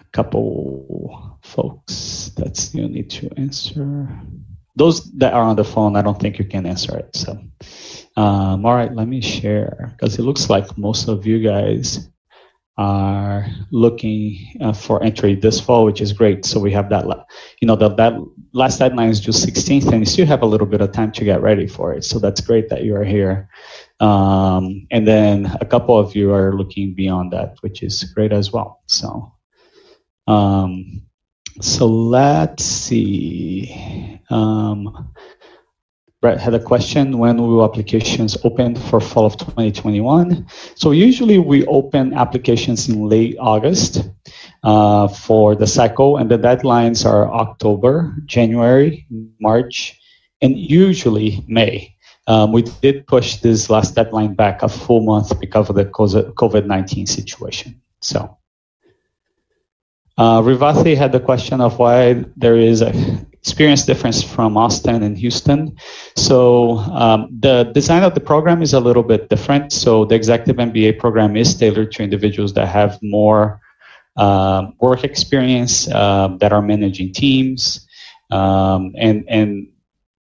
a 0.00 0.04
couple 0.12 1.38
folks 1.42 2.30
that 2.36 2.56
still 2.56 2.88
need 2.88 3.10
to 3.10 3.30
answer. 3.36 4.08
Those 4.76 5.10
that 5.14 5.34
are 5.34 5.42
on 5.42 5.56
the 5.56 5.64
phone, 5.64 5.96
I 5.96 6.02
don't 6.02 6.18
think 6.18 6.38
you 6.38 6.44
can 6.44 6.66
answer 6.66 6.96
it. 6.96 7.14
So, 7.16 7.32
um, 8.16 8.64
all 8.64 8.76
right, 8.76 8.94
let 8.94 9.08
me 9.08 9.20
share 9.20 9.92
because 9.96 10.18
it 10.18 10.22
looks 10.22 10.48
like 10.48 10.78
most 10.78 11.08
of 11.08 11.26
you 11.26 11.40
guys 11.40 12.08
are 12.80 13.46
looking 13.70 14.38
uh, 14.62 14.72
for 14.72 15.02
entry 15.02 15.34
this 15.34 15.60
fall, 15.60 15.84
which 15.84 16.00
is 16.00 16.14
great. 16.14 16.46
So 16.46 16.58
we 16.58 16.72
have 16.72 16.88
that, 16.88 17.04
you 17.60 17.66
know, 17.68 17.76
that, 17.76 17.98
that 17.98 18.14
last 18.54 18.78
deadline 18.78 19.10
is 19.10 19.20
just 19.20 19.46
16th, 19.46 19.92
and 19.92 20.00
you 20.00 20.06
still 20.06 20.24
have 20.24 20.40
a 20.40 20.46
little 20.46 20.66
bit 20.66 20.80
of 20.80 20.90
time 20.90 21.12
to 21.12 21.24
get 21.24 21.42
ready 21.42 21.66
for 21.66 21.92
it. 21.92 22.04
So 22.04 22.18
that's 22.18 22.40
great 22.40 22.70
that 22.70 22.82
you 22.82 22.96
are 22.96 23.04
here. 23.04 23.50
Um, 24.00 24.86
and 24.90 25.06
then 25.06 25.54
a 25.60 25.66
couple 25.66 25.98
of 25.98 26.16
you 26.16 26.32
are 26.32 26.54
looking 26.54 26.94
beyond 26.94 27.34
that, 27.34 27.56
which 27.60 27.82
is 27.82 28.02
great 28.14 28.32
as 28.32 28.50
well. 28.50 28.80
So, 28.86 29.30
um, 30.26 31.02
so 31.60 31.86
let's 31.86 32.64
see. 32.64 34.18
Um, 34.30 35.12
Brett 36.20 36.38
had 36.38 36.52
a 36.52 36.60
question 36.60 37.16
when 37.16 37.38
will 37.38 37.64
applications 37.64 38.36
open 38.44 38.76
for 38.76 39.00
fall 39.00 39.24
of 39.24 39.38
2021? 39.38 40.46
So 40.74 40.90
usually 40.90 41.38
we 41.38 41.64
open 41.66 42.12
applications 42.12 42.90
in 42.90 43.08
late 43.08 43.36
August 43.40 44.06
uh, 44.62 45.08
for 45.08 45.54
the 45.54 45.66
cycle, 45.66 46.18
and 46.18 46.30
the 46.30 46.38
deadlines 46.38 47.06
are 47.06 47.32
October, 47.32 48.14
January, 48.26 49.06
March, 49.40 49.98
and 50.42 50.58
usually 50.58 51.42
May. 51.48 51.96
Um, 52.26 52.52
we 52.52 52.62
did 52.62 53.06
push 53.06 53.36
this 53.36 53.70
last 53.70 53.94
deadline 53.94 54.34
back 54.34 54.62
a 54.62 54.68
full 54.68 55.00
month 55.00 55.40
because 55.40 55.70
of 55.70 55.76
the 55.76 55.86
COVID 55.86 56.66
19 56.66 57.06
situation. 57.06 57.80
So, 58.00 58.36
uh, 60.18 60.42
had 60.42 61.12
the 61.12 61.20
question 61.20 61.62
of 61.62 61.78
why 61.78 62.24
there 62.36 62.56
is 62.56 62.82
a 62.82 62.92
experience 63.42 63.86
difference 63.86 64.22
from 64.22 64.56
Austin 64.56 65.02
and 65.02 65.16
Houston. 65.16 65.74
So 66.16 66.78
um, 66.92 67.28
the 67.40 67.64
design 67.72 68.02
of 68.02 68.14
the 68.14 68.20
program 68.20 68.62
is 68.62 68.74
a 68.74 68.80
little 68.80 69.02
bit 69.02 69.28
different. 69.30 69.72
So 69.72 70.04
the 70.04 70.14
executive 70.14 70.56
MBA 70.56 70.98
program 70.98 71.36
is 71.36 71.54
tailored 71.54 71.92
to 71.92 72.02
individuals 72.02 72.52
that 72.54 72.68
have 72.68 72.98
more 73.02 73.60
uh, 74.16 74.66
work 74.80 75.04
experience, 75.04 75.88
uh, 75.88 76.36
that 76.40 76.52
are 76.52 76.60
managing 76.60 77.12
teams, 77.12 77.86
um, 78.30 78.92
and 78.98 79.24
and 79.28 79.68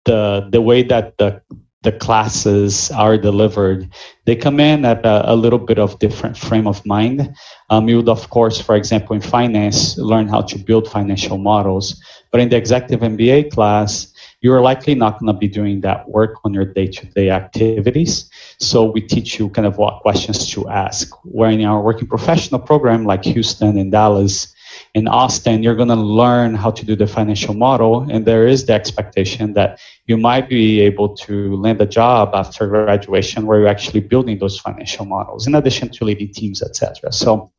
the 0.04 0.48
the 0.50 0.60
way 0.60 0.82
that 0.82 1.16
the 1.16 1.40
the 1.88 1.98
classes 1.98 2.90
are 2.90 3.16
delivered, 3.16 3.88
they 4.26 4.36
come 4.36 4.60
in 4.60 4.84
at 4.84 5.06
a, 5.06 5.32
a, 5.32 5.34
little 5.34 5.58
bit 5.58 5.78
of 5.78 5.98
different 5.98 6.36
frame 6.36 6.66
of 6.66 6.84
mind. 6.84 7.34
Um, 7.70 7.88
you 7.88 7.96
would, 7.96 8.10
of 8.10 8.28
course, 8.28 8.60
for 8.60 8.76
example, 8.76 9.16
in 9.16 9.22
finance, 9.22 9.96
learn 9.96 10.28
how 10.28 10.42
to 10.42 10.58
build 10.58 10.86
financial 10.86 11.38
models. 11.38 11.98
But 12.30 12.42
in 12.42 12.50
the 12.50 12.56
executive 12.56 13.00
MBA 13.00 13.52
class, 13.52 14.12
you're 14.42 14.60
likely 14.60 14.94
not 14.94 15.18
going 15.18 15.32
to 15.32 15.38
be 15.38 15.48
doing 15.48 15.80
that 15.80 16.06
work 16.10 16.34
on 16.44 16.52
your 16.52 16.66
day-to-day 16.66 17.30
activities. 17.30 18.28
So 18.60 18.84
we 18.84 19.00
teach 19.00 19.38
you 19.38 19.48
kind 19.48 19.66
of 19.66 19.78
what 19.78 20.02
questions 20.02 20.46
to 20.50 20.68
ask. 20.68 21.08
Where 21.24 21.50
in 21.50 21.64
our 21.64 21.80
working 21.80 22.06
professional 22.06 22.60
program, 22.60 23.06
like 23.06 23.24
Houston 23.24 23.78
and 23.78 23.90
Dallas, 23.90 24.54
in 24.94 25.08
Austin, 25.08 25.62
you're 25.62 25.74
going 25.74 25.88
to 25.88 25.94
learn 25.94 26.54
how 26.54 26.70
to 26.70 26.84
do 26.84 26.96
the 26.96 27.06
financial 27.06 27.54
model, 27.54 28.06
and 28.10 28.26
there 28.26 28.46
is 28.46 28.66
the 28.66 28.72
expectation 28.72 29.52
that 29.54 29.80
you 30.06 30.16
might 30.16 30.48
be 30.48 30.80
able 30.80 31.16
to 31.16 31.56
land 31.56 31.80
a 31.80 31.86
job 31.86 32.34
after 32.34 32.66
graduation 32.66 33.46
where 33.46 33.60
you're 33.60 33.68
actually 33.68 34.00
building 34.00 34.38
those 34.38 34.58
financial 34.58 35.04
models, 35.04 35.46
in 35.46 35.54
addition 35.54 35.88
to 35.90 36.04
leading 36.04 36.32
teams, 36.32 36.62
etc. 36.62 37.12
So 37.12 37.52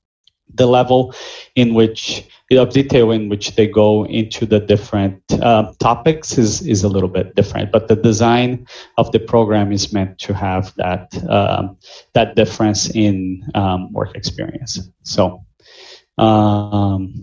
the 0.55 0.65
level 0.65 1.13
in 1.55 1.73
which 1.73 2.27
of 2.51 2.71
detail 2.71 3.11
in 3.11 3.29
which 3.29 3.55
they 3.55 3.67
go 3.67 4.05
into 4.07 4.45
the 4.45 4.59
different 4.59 5.21
uh, 5.33 5.71
topics 5.79 6.37
is, 6.37 6.65
is 6.65 6.83
a 6.83 6.89
little 6.89 7.09
bit 7.09 7.35
different 7.35 7.71
but 7.71 7.87
the 7.87 7.95
design 7.95 8.65
of 8.97 9.11
the 9.11 9.19
program 9.19 9.71
is 9.71 9.93
meant 9.93 10.17
to 10.17 10.33
have 10.33 10.73
that 10.75 11.15
um, 11.29 11.77
that 12.13 12.35
difference 12.35 12.89
in 12.95 13.43
um, 13.53 13.93
work 13.93 14.15
experience 14.15 14.89
so 15.03 15.45
um, 16.19 17.13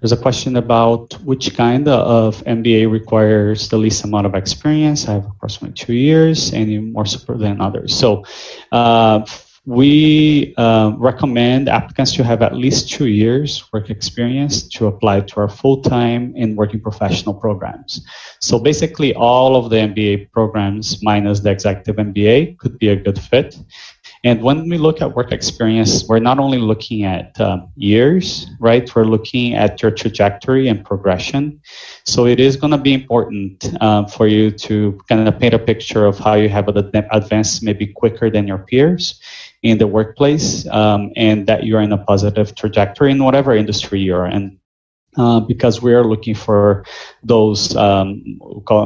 there's 0.00 0.12
a 0.12 0.16
question 0.16 0.56
about 0.56 1.14
which 1.24 1.56
kind 1.56 1.88
of 1.88 2.42
MBA 2.44 2.90
requires 2.90 3.68
the 3.68 3.76
least 3.76 4.04
amount 4.04 4.26
of 4.26 4.34
experience. 4.34 5.08
I 5.08 5.14
have 5.14 5.26
approximately 5.26 5.74
two 5.74 5.94
years, 5.94 6.52
any 6.52 6.78
more 6.78 7.04
support 7.06 7.40
than 7.40 7.60
others. 7.60 7.96
So, 7.96 8.24
uh, 8.70 9.26
we 9.68 10.54
uh, 10.56 10.92
recommend 10.96 11.68
applicants 11.68 12.14
to 12.14 12.24
have 12.24 12.40
at 12.40 12.54
least 12.54 12.88
two 12.88 13.06
years 13.06 13.70
work 13.70 13.90
experience 13.90 14.66
to 14.66 14.86
apply 14.86 15.20
to 15.20 15.40
our 15.40 15.48
full-time 15.48 16.32
and 16.38 16.56
working 16.56 16.80
professional 16.80 17.34
programs. 17.34 18.00
So 18.40 18.58
basically 18.58 19.12
all 19.14 19.56
of 19.56 19.68
the 19.68 19.76
MBA 19.76 20.32
programs 20.32 21.02
minus 21.02 21.40
the 21.40 21.50
executive 21.50 21.96
MBA 21.96 22.56
could 22.56 22.78
be 22.78 22.88
a 22.88 22.96
good 22.96 23.20
fit. 23.20 23.58
And 24.28 24.42
when 24.46 24.68
we 24.68 24.78
look 24.78 25.00
at 25.02 25.16
work 25.16 25.32
experience, 25.32 26.04
we're 26.08 26.26
not 26.30 26.38
only 26.38 26.58
looking 26.58 27.04
at 27.04 27.40
um, 27.40 27.72
years, 27.76 28.46
right? 28.60 28.84
We're 28.94 29.10
looking 29.16 29.54
at 29.54 29.82
your 29.82 29.92
trajectory 29.92 30.68
and 30.68 30.84
progression. 30.84 31.60
So 32.04 32.26
it 32.26 32.40
is 32.40 32.56
going 32.56 32.72
to 32.72 32.78
be 32.78 32.94
important 32.94 33.74
um, 33.82 34.06
for 34.06 34.26
you 34.28 34.50
to 34.68 34.98
kind 35.08 35.28
of 35.28 35.40
paint 35.40 35.54
a 35.54 35.58
picture 35.58 36.06
of 36.06 36.18
how 36.18 36.34
you 36.34 36.48
have 36.50 36.68
advanced 37.08 37.62
maybe 37.62 37.86
quicker 37.86 38.30
than 38.30 38.48
your 38.48 38.58
peers 38.58 39.20
in 39.62 39.78
the 39.78 39.86
workplace 39.86 40.66
um, 40.68 41.12
and 41.16 41.46
that 41.46 41.64
you're 41.64 41.80
in 41.82 41.92
a 41.92 41.98
positive 41.98 42.54
trajectory 42.54 43.10
in 43.12 43.24
whatever 43.24 43.54
industry 43.54 44.00
you're 44.00 44.26
in. 44.26 44.58
uh, 45.16 45.40
because 45.40 45.82
we 45.82 45.94
are 45.94 46.04
looking 46.04 46.34
for 46.34 46.84
those 47.22 47.76
um, 47.76 48.22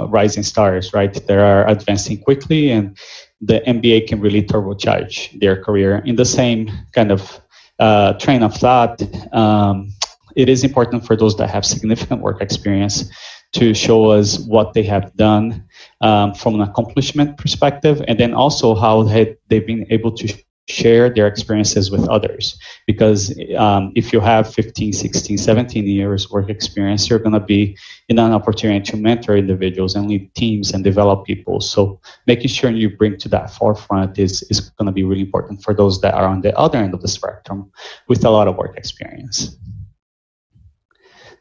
rising 0.09 0.43
stars, 0.43 0.93
right? 0.95 1.15
That 1.27 1.39
are 1.39 1.69
advancing 1.69 2.23
quickly, 2.23 2.71
and 2.71 2.97
the 3.43 3.61
MBA 3.67 4.07
can 4.07 4.21
really 4.21 4.43
turbocharge 4.43 5.39
their 5.41 5.61
career. 5.61 5.99
In 6.07 6.17
the 6.17 6.25
same 6.25 6.71
kind 6.93 7.11
of 7.11 7.41
uh, 7.79 8.15
train 8.15 8.43
of 8.43 8.55
thought, 8.55 9.03
um, 9.35 9.93
it 10.37 10.49
is 10.49 10.65
important 10.65 11.05
for 11.05 11.17
those 11.17 11.37
that 11.37 11.51
have 11.51 11.67
significant 11.67 12.23
work 12.23 12.41
experience 12.41 13.11
to 13.53 13.75
show 13.75 14.07
us 14.07 14.39
what 14.47 14.73
they 14.73 14.83
have 14.83 15.15
done 15.17 15.65
um, 16.01 16.33
from 16.35 16.55
an 16.55 16.63
accomplishment 16.63 17.37
perspective, 17.37 18.03
and 18.09 18.19
then 18.19 18.33
also 18.33 18.75
how 18.75 19.03
they, 19.03 19.37
they've 19.49 19.67
been 19.67 19.87
able 19.91 20.13
to 20.13 20.33
share 20.69 21.11
their 21.11 21.27
experiences 21.27 21.91
with 21.91 22.09
others. 22.09 22.59
Because 22.87 23.35
um, 23.57 23.93
if 23.97 24.13
you 24.13 24.21
have 24.21 24.53
15 24.53 24.93
16 24.93 25.39
17 25.39 25.85
years 25.85 26.31
work 26.31 26.49
experience 26.49 27.09
you're 27.09 27.19
going 27.19 27.33
to 27.33 27.41
be 27.41 27.77
in 28.09 28.19
an 28.19 28.33
opportunity 28.33 28.85
to 28.91 28.97
mentor 28.97 29.37
individuals 29.37 29.95
and 29.95 30.09
lead 30.09 30.33
teams 30.35 30.73
and 30.73 30.85
develop 30.85 31.25
people. 31.25 31.61
So 31.61 32.01
making 32.27 32.49
sure 32.49 32.71
you 32.71 32.97
bring 32.97 33.19
to 33.19 33.29
that 33.31 33.51
forefront 33.51 34.19
is, 34.19 34.43
is 34.51 34.61
going 34.61 34.87
to 34.87 34.93
be 34.93 35.05
really 35.05 35.23
important 35.23 35.63
for 35.63 35.75
those 35.75 36.01
that 36.01 36.15
are 36.15 36.27
on 36.27 36.43
the 36.43 36.57
other 36.57 36.79
end 36.79 36.95
of 36.95 37.03
the 37.03 37.09
spectrum 37.09 37.71
with 38.09 38.25
a 38.25 38.31
lot 38.31 38.49
of 38.49 38.57
work 38.57 38.77
experience. 38.77 39.57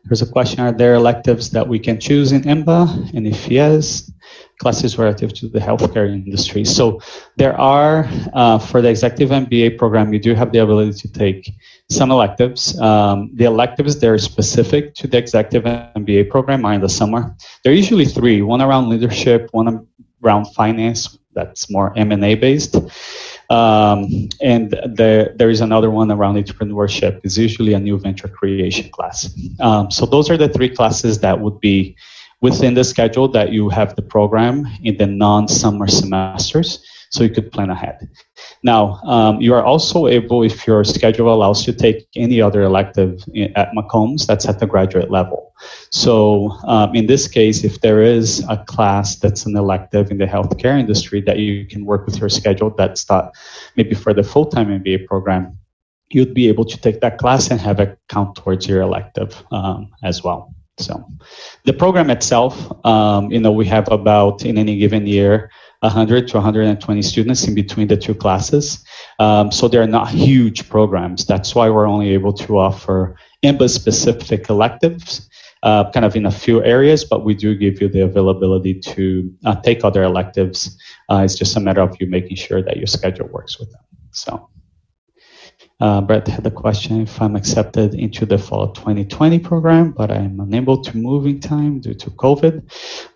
There's 0.06 0.22
a 0.22 0.32
question 0.32 0.60
Are 0.60 0.72
there 0.72 0.96
electives 0.96 1.52
that 1.52 1.68
we 1.68 1.80
can 1.80 2.00
choose 2.00 2.32
in 2.32 2.42
EMBA? 2.42 3.14
And 3.14 3.28
if 3.28 3.48
yes, 3.48 4.11
classes 4.62 4.98
relative 4.98 5.34
to 5.40 5.50
the 5.50 5.60
healthcare 5.60 6.08
industry. 6.08 6.64
So 6.64 7.02
there 7.38 7.60
are, 7.60 8.08
uh, 8.34 8.60
for 8.60 8.82
the 8.82 8.90
executive 8.90 9.30
MBA 9.30 9.78
program, 9.78 10.14
you 10.14 10.20
do 10.20 10.34
have 10.36 10.52
the 10.54 10.60
ability 10.60 10.94
to 11.04 11.08
take 11.12 11.52
some 11.90 12.12
electives. 12.12 12.80
Um, 12.80 13.32
the 13.34 13.46
electives 13.46 14.00
they're 14.00 14.18
specific 14.18 14.96
to 15.00 15.08
the 15.08 15.18
executive 15.18 15.64
MBA 16.00 16.30
program 16.30 16.64
in 16.66 16.82
the 16.82 16.90
summer. 16.90 17.36
There 17.64 17.74
are 17.74 17.76
usually 17.84 18.06
three: 18.06 18.42
one 18.42 18.62
around 18.62 18.90
leadership, 18.90 19.50
one 19.52 19.88
around 20.24 20.46
finance, 20.54 21.18
that's 21.34 21.70
more 21.70 21.98
M&A 21.98 22.36
based. 22.36 22.76
Um, 23.50 24.30
and 24.42 24.72
the, 24.72 25.34
there 25.36 25.50
is 25.50 25.62
another 25.62 25.92
one 25.92 26.10
around 26.12 26.36
entrepreneurship. 26.36 27.20
It's 27.24 27.38
usually 27.38 27.74
a 27.74 27.80
new 27.80 27.98
venture 27.98 28.30
creation 28.30 28.90
class. 28.90 29.30
Um, 29.60 29.92
so 29.92 30.06
those 30.06 30.30
are 30.30 30.38
the 30.38 30.48
three 30.48 30.70
classes 30.70 31.20
that 31.20 31.40
would 31.40 31.60
be 31.60 31.96
within 32.42 32.74
the 32.74 32.84
schedule 32.84 33.28
that 33.30 33.52
you 33.52 33.70
have 33.70 33.96
the 33.96 34.02
program 34.02 34.68
in 34.84 34.98
the 34.98 35.08
non-summer 35.08 35.88
semesters 35.88 36.84
so 37.12 37.24
you 37.24 37.30
could 37.30 37.52
plan 37.52 37.70
ahead. 37.70 38.10
Now, 38.64 39.02
um, 39.04 39.42
you 39.42 39.54
are 39.54 39.64
also 39.64 40.08
able, 40.08 40.44
if 40.44 40.66
your 40.66 40.84
schedule 40.84 41.34
allows 41.34 41.68
you, 41.68 41.74
to 41.74 41.80
take 41.80 42.08
any 42.16 42.42
other 42.42 42.62
elective 42.64 43.24
at 43.56 43.72
McCombs 43.74 44.26
that's 44.26 44.48
at 44.48 44.60
the 44.60 44.66
graduate 44.66 45.12
level. 45.12 45.54
So, 45.90 46.52
um, 46.66 46.96
in 46.96 47.08
this 47.08 47.28
case, 47.28 47.64
if 47.66 47.82
there 47.82 48.02
is 48.02 48.44
a 48.50 48.58
class 48.66 49.18
that's 49.18 49.46
an 49.46 49.58
elective 49.58 50.10
in 50.10 50.18
the 50.18 50.26
healthcare 50.26 50.80
industry 50.80 51.22
that 51.22 51.38
you 51.38 51.66
can 51.66 51.86
work 51.86 52.06
with 52.06 52.18
your 52.18 52.30
schedule, 52.30 52.70
that's 52.70 53.08
not 53.10 53.36
maybe 53.76 53.94
for 53.94 54.14
the 54.14 54.24
full 54.24 54.46
time 54.46 54.68
MBA 54.68 55.06
program, 55.06 55.58
you'd 56.10 56.34
be 56.34 56.48
able 56.48 56.66
to 56.66 56.78
take 56.78 57.02
that 57.02 57.18
class 57.18 57.52
and 57.52 57.60
have 57.60 57.80
it 57.80 58.00
count 58.08 58.36
towards 58.36 58.68
your 58.68 58.82
elective 58.82 59.44
um, 59.52 59.92
as 60.04 60.24
well. 60.24 60.54
So, 60.78 61.06
the 61.66 61.74
program 61.74 62.10
itself, 62.10 62.72
um, 62.86 63.32
you 63.32 63.40
know, 63.40 63.52
we 63.52 63.66
have 63.68 63.92
about 63.92 64.46
in 64.46 64.58
any 64.58 64.78
given 64.78 65.06
year 65.06 65.52
100 65.82 66.28
to 66.28 66.38
120 66.38 67.02
students 67.02 67.48
in 67.48 67.56
between 67.56 67.88
the 67.88 67.98
two 67.98 68.14
classes. 68.14 68.84
Um, 69.20 69.52
so 69.52 69.68
they're 69.68 69.88
not 69.88 70.10
huge 70.10 70.70
programs. 70.70 71.26
That's 71.26 71.56
why 71.56 71.70
we're 71.70 71.88
only 71.88 72.10
able 72.10 72.34
to 72.34 72.60
offer 72.60 73.16
EMBA 73.44 73.70
specific 73.70 74.50
electives. 74.50 75.28
Uh, 75.64 75.92
kind 75.92 76.04
of 76.04 76.16
in 76.16 76.26
a 76.26 76.32
few 76.32 76.64
areas, 76.64 77.06
but 77.06 77.24
we 77.24 77.36
do 77.36 77.54
give 77.54 77.80
you 77.80 77.88
the 77.88 78.02
availability 78.02 78.74
to 78.74 79.32
uh, 79.46 79.56
take 79.62 79.84
other 79.84 80.02
electives. 80.02 80.76
Uh, 81.08 81.22
it's 81.24 81.36
just 81.36 81.56
a 81.56 81.60
matter 81.60 81.82
of 81.82 81.96
you 82.00 82.08
making 82.08 82.36
sure 82.36 82.64
that 82.64 82.78
your 82.78 82.88
schedule 82.88 83.28
works 83.28 83.60
with 83.60 83.72
them. 83.72 83.82
So. 84.10 84.50
Uh, 85.82 86.00
Brett 86.00 86.28
had 86.28 86.46
a 86.46 86.52
question 86.52 87.02
if 87.02 87.20
I'm 87.20 87.36
accepted 87.36 87.96
into 87.96 88.24
the 88.24 88.38
fall 88.38 88.72
2020 88.72 89.40
program, 89.40 89.92
but 89.92 90.12
I'm 90.12 90.40
unable 90.40 90.80
to 90.84 90.96
move 90.96 91.26
in 91.26 91.40
time 91.40 91.80
due 91.80 91.96
to 91.96 92.12
COVID. 92.12 92.62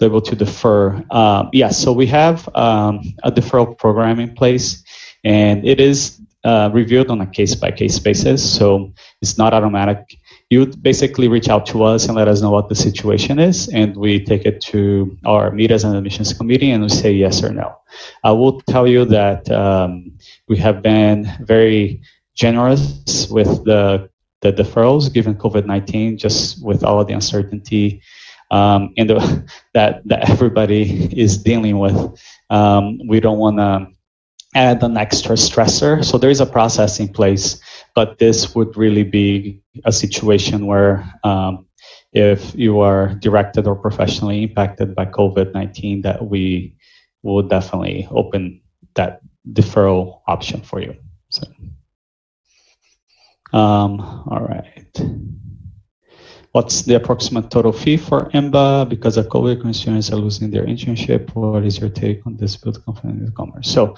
able 0.01 0.21
to 0.21 0.35
defer. 0.35 1.03
Uh, 1.11 1.45
yeah, 1.53 1.69
so 1.69 1.93
we 1.93 2.07
have 2.07 2.49
um, 2.55 3.01
a 3.23 3.31
deferral 3.31 3.77
program 3.77 4.19
in 4.19 4.33
place, 4.33 4.83
and 5.23 5.63
it 5.63 5.79
is 5.79 6.19
uh, 6.43 6.71
reviewed 6.73 7.09
on 7.09 7.21
a 7.21 7.27
case 7.27 7.53
by 7.53 7.69
case 7.69 7.99
basis. 7.99 8.41
So 8.57 8.91
it's 9.21 9.37
not 9.37 9.53
automatic. 9.53 10.17
You 10.49 10.67
basically 10.67 11.27
reach 11.27 11.49
out 11.49 11.65
to 11.67 11.83
us 11.83 12.05
and 12.05 12.15
let 12.15 12.27
us 12.27 12.41
know 12.41 12.51
what 12.51 12.69
the 12.69 12.75
situation 12.75 13.37
is, 13.37 13.67
and 13.69 13.95
we 13.95 14.23
take 14.23 14.45
it 14.45 14.59
to 14.61 15.15
our 15.25 15.51
meetings 15.51 15.83
and 15.83 15.95
admissions 15.95 16.33
committee 16.33 16.71
and 16.71 16.81
we 16.83 16.89
say 16.89 17.11
yes 17.11 17.43
or 17.43 17.51
no. 17.51 17.75
I 18.23 18.31
will 18.31 18.61
tell 18.61 18.87
you 18.87 19.05
that 19.05 19.49
um, 19.51 20.11
we 20.47 20.57
have 20.57 20.81
been 20.81 21.31
very 21.41 22.01
generous 22.35 23.27
with 23.29 23.63
the, 23.65 24.09
the 24.41 24.51
deferrals 24.51 25.11
given 25.11 25.35
COVID 25.35 25.65
19, 25.65 26.17
just 26.17 26.63
with 26.63 26.83
all 26.83 26.99
of 27.01 27.07
the 27.07 27.13
uncertainty 27.13 28.01
um, 28.51 28.93
and 28.97 29.09
the, 29.09 29.51
that, 29.73 30.07
that 30.07 30.29
everybody 30.29 31.09
is 31.17 31.37
dealing 31.37 31.79
with. 31.79 32.21
Um, 32.49 32.99
we 33.07 33.19
don't 33.19 33.39
want 33.39 33.57
to 33.57 33.87
add 34.55 34.81
an 34.83 34.97
extra 34.97 35.35
stressor. 35.35 36.03
So 36.03 36.17
there 36.17 36.29
is 36.29 36.39
a 36.39 36.45
process 36.45 36.99
in 36.99 37.09
place, 37.09 37.59
but 37.93 38.19
this 38.19 38.55
would 38.55 38.77
really 38.77 39.03
be 39.03 39.61
a 39.83 39.91
situation 39.91 40.65
where 40.65 41.03
um, 41.23 41.65
if 42.13 42.55
you 42.55 42.79
are 42.79 43.15
directed 43.15 43.67
or 43.67 43.75
professionally 43.75 44.43
impacted 44.43 44.95
by 44.95 45.05
COVID 45.05 45.53
19, 45.53 46.01
that 46.03 46.25
we 46.27 46.75
will 47.23 47.41
definitely 47.41 48.07
open 48.11 48.61
that 48.93 49.19
deferral 49.51 50.21
option 50.27 50.61
for 50.61 50.81
you. 50.81 50.95
So. 51.29 51.43
Um, 53.55 54.01
all 54.27 54.41
right. 54.41 54.99
What's 56.51 56.81
the 56.81 56.95
approximate 56.95 57.49
total 57.49 57.71
fee 57.71 57.95
for 57.95 58.29
EMBA? 58.31 58.89
Because 58.89 59.15
of 59.15 59.27
COVID, 59.27 59.73
students 59.73 60.11
are 60.11 60.17
losing 60.17 60.51
their 60.51 60.65
internship. 60.65 61.33
What 61.35 61.63
is 61.63 61.79
your 61.79 61.89
take 61.89 62.25
on 62.27 62.35
this 62.35 62.57
build 62.57 62.83
confidence 62.83 63.29
in 63.29 63.31
commerce? 63.33 63.71
So, 63.71 63.95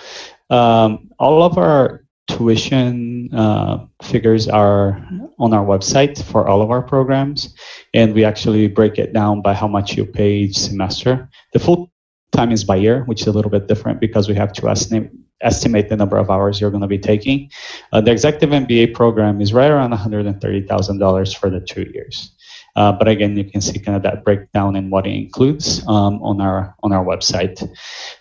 um, 0.52 1.10
all 1.18 1.42
of 1.42 1.58
our 1.58 2.06
tuition 2.28 3.34
uh, 3.34 3.86
figures 4.04 4.48
are 4.48 5.04
on 5.40 5.54
our 5.54 5.66
website 5.66 6.24
for 6.24 6.48
all 6.48 6.62
of 6.62 6.70
our 6.70 6.84
programs, 6.84 7.56
and 7.96 8.14
we 8.14 8.24
actually 8.24 8.68
break 8.68 9.00
it 9.00 9.12
down 9.12 9.42
by 9.42 9.56
how 9.56 9.68
much 9.68 9.98
you 9.98 10.06
pay 10.06 10.38
each 10.38 10.58
semester. 10.58 11.30
The 11.54 11.60
full 11.60 11.92
time 12.32 12.52
is 12.52 12.64
by 12.64 12.76
year, 12.76 13.06
which 13.06 13.22
is 13.22 13.28
a 13.28 13.32
little 13.32 13.52
bit 13.52 13.68
different 13.68 14.00
because 14.00 14.30
we 14.30 14.36
have 14.36 14.54
to 14.54 14.70
estimate 14.70 15.10
estimate 15.42 15.90
the 15.90 15.96
number 15.96 16.18
of 16.18 16.30
hours 16.30 16.60
you're 16.60 16.72
going 16.72 16.82
to 16.82 16.88
be 16.88 17.00
taking. 17.00 17.50
Uh, 17.92 18.02
the 18.02 18.12
executive 18.12 18.50
MBA 18.50 18.94
program 18.94 19.42
is 19.42 19.54
right 19.54 19.72
around 19.72 19.92
$130,000 19.92 21.38
for 21.38 21.50
the 21.50 21.60
two 21.62 21.84
years. 21.94 22.32
Uh, 22.78 22.92
but 22.92 23.08
again, 23.08 23.36
you 23.36 23.44
can 23.44 23.60
see 23.60 23.80
kind 23.80 23.96
of 23.96 24.04
that 24.04 24.24
breakdown 24.24 24.76
and 24.76 24.92
what 24.92 25.08
it 25.08 25.16
includes 25.16 25.82
um, 25.88 26.22
on 26.22 26.40
our 26.40 26.76
on 26.84 26.94
our 26.94 27.04
website. 27.04 27.60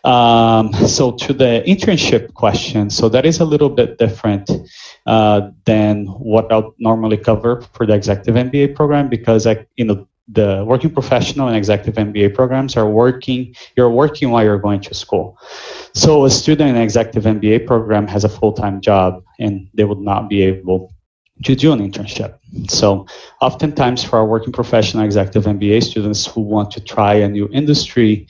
Um, 0.03 0.73
so 0.89 1.13
to 1.13 1.35
the 1.35 1.63
internship 1.67 2.33
question, 2.33 2.89
so 2.89 3.11
that 3.11 3.27
is 3.27 3.41
a 3.41 3.45
little 3.45 3.69
bit 3.69 3.99
different 3.99 4.51
uh, 5.05 5.51
than 5.67 6.07
what 6.07 6.51
I'll 6.51 6.75
normally 6.79 7.19
cover 7.19 7.61
for 7.75 7.85
the 7.85 7.93
executive 7.93 8.35
MBA 8.35 8.75
program 8.75 9.11
because 9.11 9.47
I, 9.47 9.67
you 9.77 9.85
know 9.85 10.09
the 10.29 10.65
working 10.67 10.91
professional 10.91 11.49
and 11.49 11.57
executive 11.57 11.95
MBA 11.95 12.35
programs 12.35 12.77
are 12.77 12.89
working, 12.89 13.55
you're 13.77 13.91
working 13.91 14.31
while 14.31 14.43
you're 14.43 14.59
going 14.59 14.81
to 14.81 14.95
school. 14.95 15.39
So 15.95 16.25
a 16.25 16.31
student 16.31 16.71
in 16.71 16.77
an 16.77 16.83
executive 16.83 17.25
MBA 17.25 17.67
program 17.67 18.07
has 18.09 18.25
a 18.25 18.29
full-time 18.29 18.81
job 18.81 19.23
and 19.39 19.69
they 19.75 19.85
would 19.85 20.01
not 20.01 20.29
be 20.29 20.43
able 20.43 20.93
to 21.45 21.55
do 21.55 21.73
an 21.73 21.79
internship. 21.79 22.39
So 22.69 23.07
oftentimes 23.41 24.03
for 24.03 24.17
our 24.17 24.27
working 24.27 24.53
professional 24.53 25.05
executive 25.05 25.45
MBA 25.45 25.85
students 25.85 26.27
who 26.27 26.41
want 26.41 26.71
to 26.73 26.81
try 26.81 27.15
a 27.15 27.29
new 27.29 27.49
industry 27.53 28.27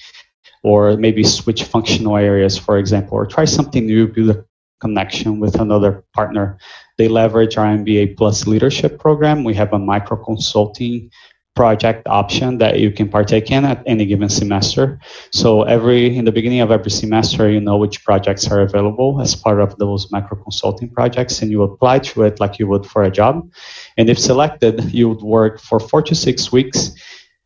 or 0.63 0.97
maybe 0.97 1.23
switch 1.23 1.63
functional 1.63 2.17
areas, 2.17 2.59
for 2.59 2.77
example, 2.79 3.17
or 3.17 3.25
try 3.25 3.45
something 3.45 3.87
new, 3.87 4.09
build 4.09 4.31
a 4.31 4.45
connection 4.81 5.41
with 5.41 5.59
another 5.61 6.05
partner, 6.13 6.59
they 6.99 7.09
leverage 7.09 7.57
our 7.57 7.67
MBA 7.67 8.17
Plus 8.17 8.47
leadership 8.47 8.99
program. 8.99 9.45
We 9.45 9.55
have 9.55 9.73
a 9.73 9.79
micro 9.79 10.17
consulting 10.23 11.11
project 11.57 12.07
option 12.07 12.59
that 12.59 12.79
you 12.79 12.93
can 12.93 13.09
partake 13.09 13.51
in 13.51 13.65
at 13.65 13.83
any 13.87 14.07
given 14.07 14.29
semester. 14.29 15.01
So 15.33 15.63
every 15.63 16.17
in 16.17 16.25
the 16.27 16.33
beginning 16.33 16.61
of 16.61 16.71
every 16.71 16.91
semester, 16.91 17.51
you 17.51 17.61
know 17.61 17.79
which 17.79 18.05
projects 18.05 18.47
are 18.51 18.61
available 18.61 19.21
as 19.21 19.35
part 19.35 19.61
of 19.61 19.77
those 19.79 20.13
micro 20.13 20.37
consulting 20.41 20.91
projects, 20.91 21.43
and 21.43 21.51
you 21.51 21.63
apply 21.63 22.01
to 22.11 22.23
it 22.23 22.39
like 22.39 22.59
you 22.59 22.69
would 22.69 22.87
for 22.87 23.03
a 23.03 23.11
job. 23.11 23.51
And 23.97 24.09
if 24.09 24.19
selected, 24.19 24.93
you 24.93 25.09
would 25.09 25.23
work 25.23 25.59
for 25.59 25.81
four 25.81 26.03
to 26.03 26.15
six 26.15 26.53
weeks 26.53 26.93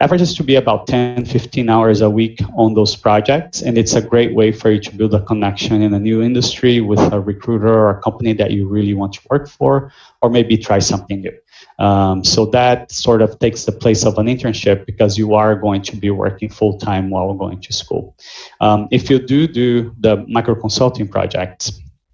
averages 0.01 0.35
to 0.35 0.43
be 0.43 0.55
about 0.55 0.87
10, 0.87 1.27
15 1.27 1.69
hours 1.69 2.01
a 2.01 2.09
week 2.09 2.41
on 2.57 2.75
those 2.75 2.97
projects. 2.97 3.61
And 3.61 3.77
it's 3.77 3.95
a 3.95 4.01
great 4.01 4.35
way 4.35 4.51
for 4.51 4.71
you 4.71 4.81
to 4.81 4.95
build 4.97 5.15
a 5.15 5.23
connection 5.23 5.83
in 5.83 5.93
a 5.93 6.01
new 6.01 6.23
industry 6.23 6.81
with 6.81 7.01
a 7.13 7.21
recruiter 7.21 7.69
or 7.69 7.91
a 7.91 8.01
company 8.01 8.33
that 8.35 8.51
you 8.51 8.67
really 8.67 8.95
want 8.95 9.13
to 9.15 9.21
work 9.31 9.49
for, 9.49 9.93
or 10.23 10.31
maybe 10.31 10.57
try 10.57 10.79
something 10.79 11.21
new. 11.21 11.33
Um, 11.81 12.23
so 12.23 12.47
that 12.47 12.93
sort 12.93 13.23
of 13.23 13.39
takes 13.39 13.65
the 13.65 13.73
place 13.73 14.05
of 14.05 14.19
an 14.19 14.27
internship 14.27 14.87
because 14.87 15.17
you 15.17 15.35
are 15.35 15.57
going 15.57 15.83
to 15.83 15.97
be 15.97 16.11
working 16.11 16.51
full 16.51 16.79
time 16.79 17.11
while 17.11 17.33
going 17.35 17.61
to 17.61 17.73
school. 17.73 18.15
Um, 18.61 18.87
if 18.91 19.11
you 19.11 19.19
do 19.19 19.49
do 19.49 19.95
the 19.99 20.25
micro 20.29 20.55
consulting 20.55 21.09
projects, 21.09 21.73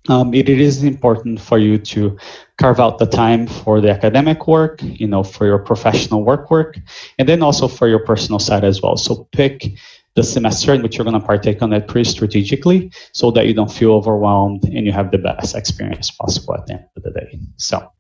um, 0.09 0.33
it, 0.33 0.49
it 0.49 0.61
is 0.61 0.85
important 0.85 1.41
for 1.41 1.59
you 1.59 1.79
to 1.79 2.17
carve 2.59 2.79
out 2.79 2.99
the 2.99 3.07
time 3.07 3.49
for 3.49 3.81
the 3.81 3.91
academic 3.91 4.47
work, 4.47 4.79
you 4.83 5.09
know, 5.09 5.25
for 5.25 5.47
your 5.47 5.59
professional 5.59 6.23
work 6.23 6.49
work, 6.49 6.79
and 7.19 7.29
then 7.29 7.43
also 7.43 7.67
for 7.67 7.89
your 7.89 7.99
personal 7.99 8.39
side 8.39 8.65
as 8.65 8.81
well. 8.81 8.97
So 8.97 9.29
pick 9.33 9.73
the 10.15 10.23
semester 10.23 10.73
in 10.73 10.83
which 10.83 10.97
you're 10.97 11.05
going 11.05 11.21
to 11.21 11.27
partake 11.27 11.61
on 11.61 11.73
it 11.73 11.89
pretty 11.89 12.09
strategically 12.09 12.91
so 13.13 13.31
that 13.33 13.47
you 13.47 13.53
don't 13.53 13.71
feel 13.71 13.93
overwhelmed 13.93 14.65
and 14.65 14.87
you 14.87 14.93
have 14.93 15.11
the 15.11 15.19
best 15.19 15.55
experience 15.55 16.11
possible 16.11 16.55
at 16.55 16.67
the 16.67 16.75
end 16.75 16.85
of 16.97 17.03
the 17.03 17.11
day. 17.11 17.39
So 17.57 17.93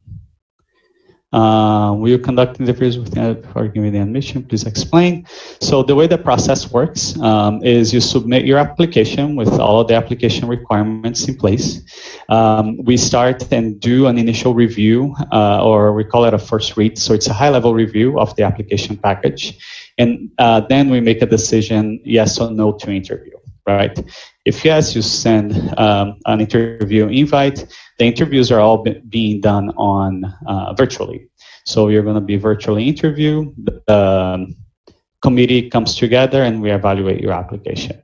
uh, 1.37 1.93
will 1.93 2.09
you 2.09 2.19
conduct 2.19 2.59
interviews 2.61 2.99
with 2.99 3.13
the, 3.15 3.35
before 3.35 3.69
giving 3.69 3.93
the 3.93 4.01
admission? 4.01 4.43
Please 4.43 4.65
explain. 4.67 5.27
So 5.61 5.83
the 5.83 5.95
way 5.95 6.07
the 6.07 6.17
process 6.17 6.73
works 6.73 7.19
um, 7.21 7.63
is 7.63 7.93
you 7.93 8.01
submit 8.01 8.47
your 8.47 8.59
application 8.59 9.37
with 9.37 9.53
all 9.61 9.81
of 9.81 9.89
the 9.89 9.95
application 9.95 10.49
requirements 10.49 11.29
in 11.29 11.37
place. 11.37 11.83
Um, 12.31 12.83
we 12.83 12.97
start 12.97 13.53
and 13.53 13.79
do 13.79 14.07
an 14.07 14.17
initial 14.17 14.55
review, 14.55 15.15
uh, 15.31 15.63
or 15.63 15.93
we 15.93 16.05
call 16.05 16.25
it 16.25 16.33
a 16.33 16.39
first 16.39 16.77
read. 16.79 16.99
So 16.99 17.13
it's 17.13 17.29
a 17.29 17.35
high-level 17.35 17.75
review 17.75 18.19
of 18.19 18.35
the 18.37 18.43
application 18.43 18.97
package, 18.97 19.59
and 19.99 20.31
uh, 20.39 20.61
then 20.61 20.89
we 20.89 21.01
make 21.01 21.21
a 21.21 21.27
decision, 21.27 22.01
yes 22.03 22.41
or 22.41 22.51
no, 22.51 22.73
to 22.73 22.91
interview. 22.91 23.37
Right? 23.67 23.99
If 24.45 24.65
yes, 24.65 24.95
you 24.95 25.03
send 25.03 25.77
um, 25.77 26.19
an 26.27 26.41
interview 26.41 27.09
invite 27.09 27.67
the 27.99 28.05
interviews 28.05 28.51
are 28.53 28.61
all 28.61 28.79
be- 28.79 29.01
being 29.09 29.41
done 29.41 29.71
on 29.77 30.25
uh, 30.47 30.75
virtually. 30.75 31.29
So 31.65 31.89
you're 31.89 32.03
going 32.03 32.15
to 32.17 32.21
be 32.21 32.37
virtually 32.37 32.89
interview. 32.89 33.53
The 33.57 33.93
um, 33.93 34.57
committee 35.23 35.69
comes 35.71 35.97
together 35.97 36.43
and 36.43 36.63
we 36.63 36.71
evaluate 36.71 37.21
your 37.21 37.33
application. 37.33 38.03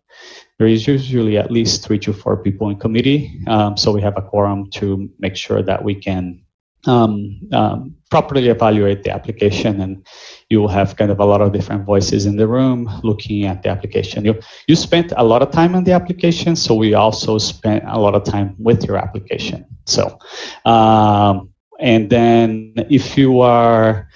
There 0.59 0.67
is 0.67 0.87
usually 0.87 1.39
at 1.39 1.51
least 1.51 1.85
three 1.85 1.99
to 2.01 2.13
four 2.13 2.37
people 2.37 2.71
in 2.71 2.77
committee, 2.77 3.41
um, 3.49 3.77
so 3.77 3.91
we 3.91 4.01
have 4.03 4.17
a 4.17 4.23
quorum 4.23 4.71
to 4.73 5.11
make 5.19 5.37
sure 5.37 5.63
that 5.63 5.83
we 5.83 5.95
can 5.95 6.43
um, 6.87 7.41
um, 7.53 7.97
properly 8.11 8.49
evaluate 8.49 9.05
the 9.05 9.11
application 9.11 9.81
and 9.81 10.07
you 10.51 10.61
will 10.61 10.69
have 10.69 10.97
kind 10.97 11.11
of 11.11 11.21
a 11.21 11.25
lot 11.25 11.41
of 11.41 11.53
different 11.53 11.85
voices 11.85 12.27
in 12.27 12.37
the 12.37 12.47
room 12.47 12.91
looking 13.03 13.47
at 13.47 13.63
the 13.63 13.69
application 13.69 14.25
you 14.25 14.39
you 14.67 14.75
spent 14.75 15.13
a 15.17 15.23
lot 15.23 15.43
of 15.43 15.51
time 15.51 15.75
on 15.75 15.85
the 15.85 15.93
application 15.93 16.57
so 16.57 16.75
we 16.75 16.93
also 16.93 17.39
spent 17.39 17.85
a 17.87 17.99
lot 17.99 18.15
of 18.15 18.25
time 18.25 18.55
with 18.59 18.85
your 18.85 18.97
application 18.97 19.65
so 19.85 20.19
um, 20.65 21.49
and 21.81 22.11
then 22.11 22.75
if 22.91 23.17
you 23.17 23.41
are 23.41 24.09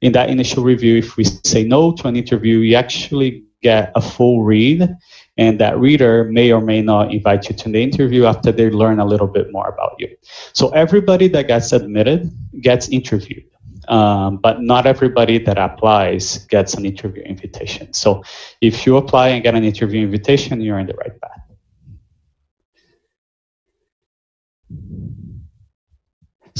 in 0.00 0.12
that 0.12 0.30
initial 0.30 0.62
review 0.62 0.98
if 0.98 1.16
we 1.16 1.24
say 1.24 1.64
no 1.64 1.92
to 1.92 2.08
an 2.08 2.16
interview 2.16 2.58
you 2.58 2.76
actually 2.76 3.44
get 3.62 3.92
a 3.94 4.00
full 4.00 4.42
read 4.42 4.88
and 5.36 5.58
that 5.58 5.78
reader 5.78 6.24
may 6.24 6.52
or 6.52 6.60
may 6.60 6.82
not 6.82 7.12
invite 7.12 7.48
you 7.48 7.54
to 7.56 7.68
the 7.68 7.82
interview 7.82 8.24
after 8.24 8.52
they 8.52 8.70
learn 8.70 9.00
a 9.00 9.04
little 9.04 9.26
bit 9.26 9.50
more 9.52 9.68
about 9.68 9.94
you. 9.98 10.08
So 10.52 10.68
everybody 10.70 11.28
that 11.28 11.48
gets 11.48 11.72
admitted 11.72 12.30
gets 12.60 12.88
interviewed. 12.88 13.44
Um, 13.88 14.36
but 14.36 14.62
not 14.62 14.86
everybody 14.86 15.38
that 15.38 15.58
applies 15.58 16.38
gets 16.46 16.74
an 16.74 16.84
interview 16.84 17.22
invitation. 17.22 17.92
So 17.92 18.22
if 18.60 18.86
you 18.86 18.96
apply 18.96 19.28
and 19.28 19.42
get 19.42 19.54
an 19.54 19.64
interview 19.64 20.02
invitation, 20.02 20.60
you're 20.60 20.78
in 20.78 20.86
the 20.86 20.94
right 20.94 21.18
path. 21.20 21.39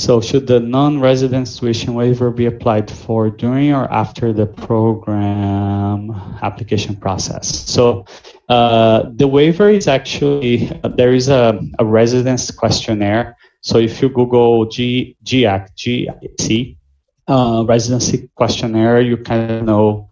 So 0.01 0.23
should 0.23 0.47
the 0.47 0.61
non-resident 0.61 1.47
tuition 1.55 1.93
waiver 1.93 2.31
be 2.31 2.47
applied 2.47 2.91
for 2.91 3.29
during 3.29 3.75
or 3.75 3.85
after 3.93 4.33
the 4.33 4.47
program 4.47 6.11
application 6.41 6.97
process? 6.97 7.47
So 7.71 8.07
uh, 8.49 9.11
the 9.13 9.29
waiver 9.29 9.69
is 9.69 9.89
actually, 9.89 10.73
there 10.97 11.13
is 11.13 11.29
a, 11.29 11.61
a 11.79 11.85
residence 11.85 12.51
questionnaire. 12.51 13.37
So 13.61 13.77
if 13.77 14.01
you 14.01 14.09
Google 14.09 14.65
G, 14.65 15.19
GAC, 15.23 15.69
GIC, 15.77 16.79
uh, 17.29 17.65
residency 17.69 18.31
questionnaire, 18.37 19.03
you 19.03 19.19
kind 19.19 19.51
of 19.51 19.65
know 19.65 20.09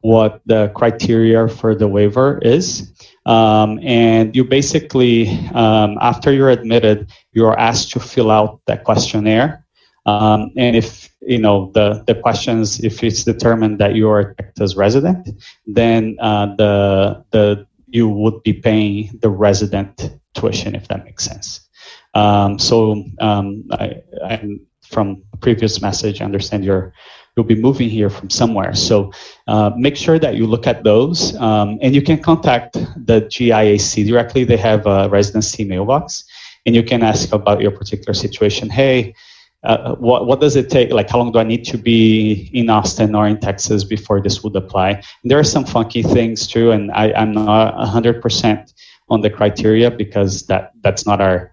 what 0.00 0.40
the 0.46 0.72
criteria 0.74 1.46
for 1.46 1.76
the 1.76 1.86
waiver 1.86 2.40
is. 2.42 2.90
Um, 3.26 3.78
and 3.82 4.34
you 4.34 4.44
basically, 4.44 5.28
um, 5.54 5.98
after 6.00 6.32
you're 6.32 6.50
admitted, 6.50 7.10
you're 7.32 7.58
asked 7.58 7.92
to 7.92 8.00
fill 8.00 8.30
out 8.30 8.60
that 8.66 8.84
questionnaire. 8.84 9.66
Um, 10.06 10.50
and 10.56 10.74
if 10.74 11.10
you 11.20 11.38
know 11.38 11.70
the, 11.74 12.02
the 12.06 12.14
questions, 12.14 12.80
if 12.80 13.04
it's 13.04 13.24
determined 13.24 13.78
that 13.78 13.94
you 13.94 14.08
are 14.08 14.20
a 14.20 14.34
Texas 14.34 14.74
resident, 14.74 15.28
then 15.66 16.16
uh, 16.20 16.54
the 16.56 17.24
the 17.30 17.66
you 17.86 18.08
would 18.08 18.42
be 18.42 18.52
paying 18.52 19.18
the 19.20 19.28
resident 19.28 20.10
tuition, 20.34 20.74
if 20.74 20.88
that 20.88 21.04
makes 21.04 21.24
sense. 21.24 21.68
Um, 22.14 22.58
so 22.58 23.04
um, 23.20 23.64
I, 23.72 24.02
I, 24.24 24.58
from 24.82 25.22
previous 25.40 25.82
message, 25.82 26.20
I 26.20 26.24
understand 26.24 26.64
you're 26.64 26.92
you'll 27.40 27.56
be 27.56 27.60
moving 27.68 27.88
here 27.88 28.10
from 28.10 28.28
somewhere. 28.28 28.74
So 28.74 29.10
uh, 29.48 29.70
make 29.74 29.96
sure 29.96 30.18
that 30.18 30.34
you 30.36 30.46
look 30.46 30.66
at 30.66 30.84
those, 30.84 31.34
um, 31.36 31.78
and 31.80 31.94
you 31.94 32.02
can 32.02 32.22
contact 32.22 32.74
the 32.74 33.22
GIAC 33.32 34.06
directly. 34.06 34.44
They 34.44 34.58
have 34.58 34.86
a 34.86 35.08
residency 35.08 35.64
mailbox, 35.64 36.24
and 36.66 36.74
you 36.76 36.82
can 36.82 37.02
ask 37.02 37.32
about 37.32 37.62
your 37.62 37.70
particular 37.70 38.12
situation. 38.12 38.68
Hey, 38.68 39.14
uh, 39.62 39.94
what, 39.94 40.26
what 40.26 40.40
does 40.40 40.54
it 40.54 40.68
take? 40.68 40.90
Like, 40.90 41.08
how 41.08 41.18
long 41.18 41.32
do 41.32 41.38
I 41.38 41.44
need 41.44 41.64
to 41.66 41.78
be 41.78 42.50
in 42.52 42.68
Austin 42.68 43.14
or 43.14 43.26
in 43.26 43.40
Texas 43.40 43.84
before 43.84 44.20
this 44.20 44.42
would 44.42 44.56
apply? 44.56 44.90
And 44.90 45.30
there 45.30 45.38
are 45.38 45.44
some 45.44 45.64
funky 45.64 46.02
things 46.02 46.46
too, 46.46 46.72
and 46.72 46.90
I, 46.92 47.12
I'm 47.12 47.32
not 47.32 47.74
100% 47.74 48.74
on 49.08 49.22
the 49.22 49.30
criteria 49.30 49.90
because 49.90 50.46
that 50.46 50.72
that's 50.82 51.06
not 51.06 51.20
our 51.20 51.52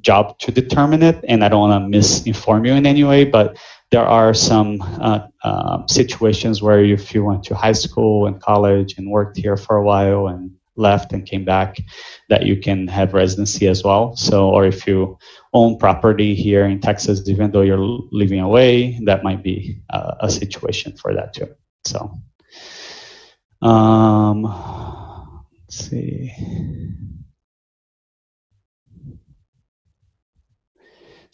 job 0.00 0.38
to 0.38 0.50
determine 0.50 1.02
it, 1.02 1.22
and 1.28 1.44
I 1.44 1.48
don't 1.48 1.68
want 1.68 1.92
to 1.92 1.98
misinform 1.98 2.66
you 2.66 2.74
in 2.74 2.86
any 2.86 3.04
way, 3.04 3.24
but 3.24 3.56
there 3.90 4.04
are 4.04 4.34
some 4.34 4.80
uh, 4.82 5.26
uh, 5.44 5.86
situations 5.86 6.62
where 6.62 6.84
if 6.84 7.14
you 7.14 7.24
went 7.24 7.44
to 7.44 7.54
high 7.54 7.72
school 7.72 8.26
and 8.26 8.40
college 8.40 8.98
and 8.98 9.10
worked 9.10 9.36
here 9.36 9.56
for 9.56 9.76
a 9.76 9.84
while 9.84 10.26
and 10.26 10.50
left 10.76 11.12
and 11.12 11.24
came 11.24 11.44
back, 11.44 11.78
that 12.28 12.44
you 12.44 12.56
can 12.56 12.86
have 12.88 13.14
residency 13.14 13.66
as 13.68 13.82
well. 13.82 14.16
So, 14.16 14.50
or 14.50 14.66
if 14.66 14.86
you 14.86 15.18
own 15.52 15.78
property 15.78 16.34
here 16.34 16.66
in 16.66 16.80
Texas, 16.80 17.28
even 17.28 17.50
though 17.50 17.62
you're 17.62 17.78
living 17.78 18.40
away, 18.40 18.98
that 19.04 19.24
might 19.24 19.42
be 19.42 19.80
uh, 19.90 20.16
a 20.20 20.30
situation 20.30 20.96
for 20.96 21.14
that 21.14 21.32
too. 21.32 21.48
So, 21.84 22.12
um, 23.62 24.42
let's 25.62 25.76
see. 25.88 26.32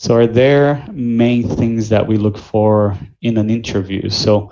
So, 0.03 0.17
are 0.17 0.27
there 0.27 0.85
main 0.91 1.49
things 1.49 1.89
that 1.91 2.09
we 2.09 2.17
look 2.17 2.37
for 2.37 2.99
in 3.21 3.39
an 3.39 3.49
interview? 3.49 4.11
So, 4.11 4.51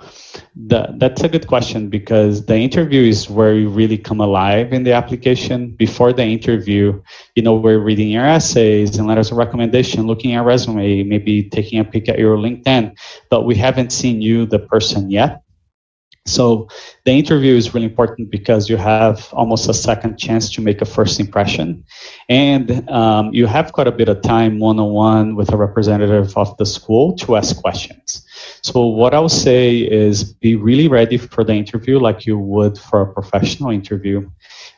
the, 0.55 0.95
that's 0.95 1.23
a 1.23 1.27
good 1.27 1.45
question 1.45 1.89
because 1.89 2.45
the 2.45 2.55
interview 2.55 3.03
is 3.03 3.29
where 3.29 3.53
you 3.53 3.67
really 3.67 3.97
come 3.97 4.21
alive 4.21 4.71
in 4.71 4.83
the 4.83 4.93
application. 4.93 5.71
Before 5.71 6.13
the 6.13 6.23
interview, 6.23 7.03
you 7.35 7.43
know, 7.43 7.53
we're 7.53 7.79
reading 7.79 8.07
your 8.07 8.25
essays 8.25 8.97
and 8.97 9.09
letters 9.09 9.29
of 9.29 9.39
recommendation, 9.39 10.07
looking 10.07 10.35
at 10.35 10.45
resume, 10.45 11.03
maybe 11.03 11.49
taking 11.49 11.79
a 11.79 11.83
peek 11.83 12.07
at 12.07 12.17
your 12.17 12.37
LinkedIn, 12.37 12.97
but 13.29 13.41
we 13.41 13.55
haven't 13.55 13.91
seen 13.91 14.21
you, 14.21 14.45
the 14.45 14.59
person, 14.59 15.11
yet. 15.11 15.41
So 16.25 16.67
the 17.05 17.11
interview 17.11 17.55
is 17.55 17.73
really 17.73 17.87
important 17.87 18.29
because 18.29 18.69
you 18.69 18.77
have 18.77 19.27
almost 19.33 19.67
a 19.67 19.73
second 19.73 20.17
chance 20.17 20.51
to 20.51 20.61
make 20.61 20.79
a 20.81 20.85
first 20.85 21.19
impression. 21.19 21.83
And 22.29 22.87
um, 22.89 23.33
you 23.33 23.47
have 23.47 23.73
quite 23.73 23.87
a 23.87 23.91
bit 23.91 24.07
of 24.07 24.21
time 24.21 24.59
one 24.59 24.79
on 24.79 24.91
one 24.91 25.35
with 25.35 25.51
a 25.51 25.57
representative 25.57 26.37
of 26.37 26.55
the 26.57 26.65
school 26.65 27.15
to 27.17 27.37
ask 27.37 27.59
questions. 27.59 28.23
So, 28.61 28.85
what 28.85 29.15
I'll 29.15 29.29
say 29.29 29.77
is 29.77 30.33
be 30.33 30.55
really 30.55 30.87
ready 30.87 31.17
for 31.17 31.43
the 31.43 31.53
interview 31.53 31.99
like 31.99 32.27
you 32.27 32.37
would 32.37 32.77
for 32.77 33.01
a 33.01 33.13
professional 33.13 33.71
interview. 33.71 34.29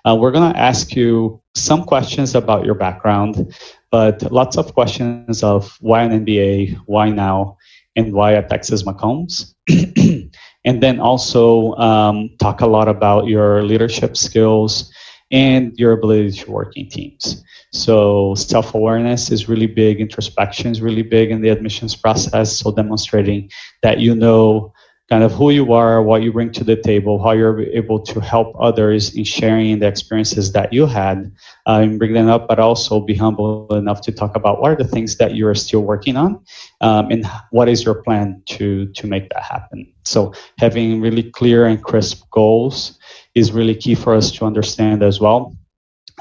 Uh, 0.05 0.15
we're 0.15 0.31
going 0.31 0.51
to 0.51 0.59
ask 0.59 0.95
you 0.95 1.41
some 1.55 1.83
questions 1.83 2.35
about 2.35 2.65
your 2.65 2.75
background, 2.75 3.53
but 3.91 4.31
lots 4.31 4.57
of 4.57 4.73
questions 4.73 5.43
of 5.43 5.77
why 5.81 6.03
an 6.03 6.25
MBA, 6.25 6.77
why 6.85 7.09
now, 7.09 7.57
and 7.95 8.13
why 8.13 8.33
at 8.33 8.49
Texas 8.49 8.83
McCombs. 8.83 9.53
and 10.65 10.81
then 10.81 10.99
also 10.99 11.73
um, 11.75 12.29
talk 12.39 12.61
a 12.61 12.67
lot 12.67 12.87
about 12.87 13.27
your 13.27 13.63
leadership 13.63 14.15
skills 14.15 14.91
and 15.31 15.77
your 15.77 15.93
ability 15.93 16.31
to 16.31 16.51
work 16.51 16.73
in 16.75 16.87
teams. 16.89 17.43
So 17.71 18.35
self 18.35 18.75
awareness 18.75 19.31
is 19.31 19.49
really 19.49 19.65
big, 19.65 19.99
introspection 19.99 20.71
is 20.71 20.81
really 20.81 21.01
big 21.01 21.31
in 21.31 21.41
the 21.41 21.49
admissions 21.49 21.95
process. 21.95 22.57
So 22.57 22.71
demonstrating 22.71 23.49
that 23.81 23.99
you 23.99 24.15
know 24.15 24.73
kind 25.09 25.23
of 25.23 25.31
who 25.33 25.49
you 25.49 25.73
are, 25.73 26.01
what 26.01 26.23
you 26.23 26.31
bring 26.31 26.51
to 26.51 26.63
the 26.63 26.75
table, 26.75 27.21
how 27.21 27.31
you're 27.31 27.61
able 27.61 27.99
to 27.99 28.21
help 28.21 28.55
others 28.59 29.13
in 29.15 29.23
sharing 29.23 29.79
the 29.79 29.87
experiences 29.87 30.53
that 30.53 30.71
you 30.71 30.85
had, 30.85 31.31
uh, 31.67 31.79
and 31.83 31.99
bring 31.99 32.13
them 32.13 32.29
up, 32.29 32.47
but 32.47 32.57
also 32.57 33.01
be 33.01 33.13
humble 33.13 33.67
enough 33.75 34.01
to 34.01 34.11
talk 34.11 34.35
about 34.35 34.61
what 34.61 34.71
are 34.71 34.75
the 34.75 34.87
things 34.87 35.17
that 35.17 35.35
you 35.35 35.47
are 35.47 35.55
still 35.55 35.81
working 35.81 36.15
on, 36.15 36.39
um, 36.81 37.11
and 37.11 37.25
what 37.51 37.67
is 37.67 37.83
your 37.83 37.95
plan 37.95 38.41
to 38.45 38.87
to 38.93 39.07
make 39.07 39.29
that 39.29 39.43
happen. 39.43 39.91
So 40.05 40.33
having 40.57 41.01
really 41.01 41.23
clear 41.31 41.65
and 41.65 41.83
crisp 41.83 42.23
goals 42.31 42.97
is 43.35 43.51
really 43.51 43.75
key 43.75 43.95
for 43.95 44.15
us 44.15 44.31
to 44.31 44.45
understand 44.45 45.03
as 45.03 45.19
well. 45.19 45.55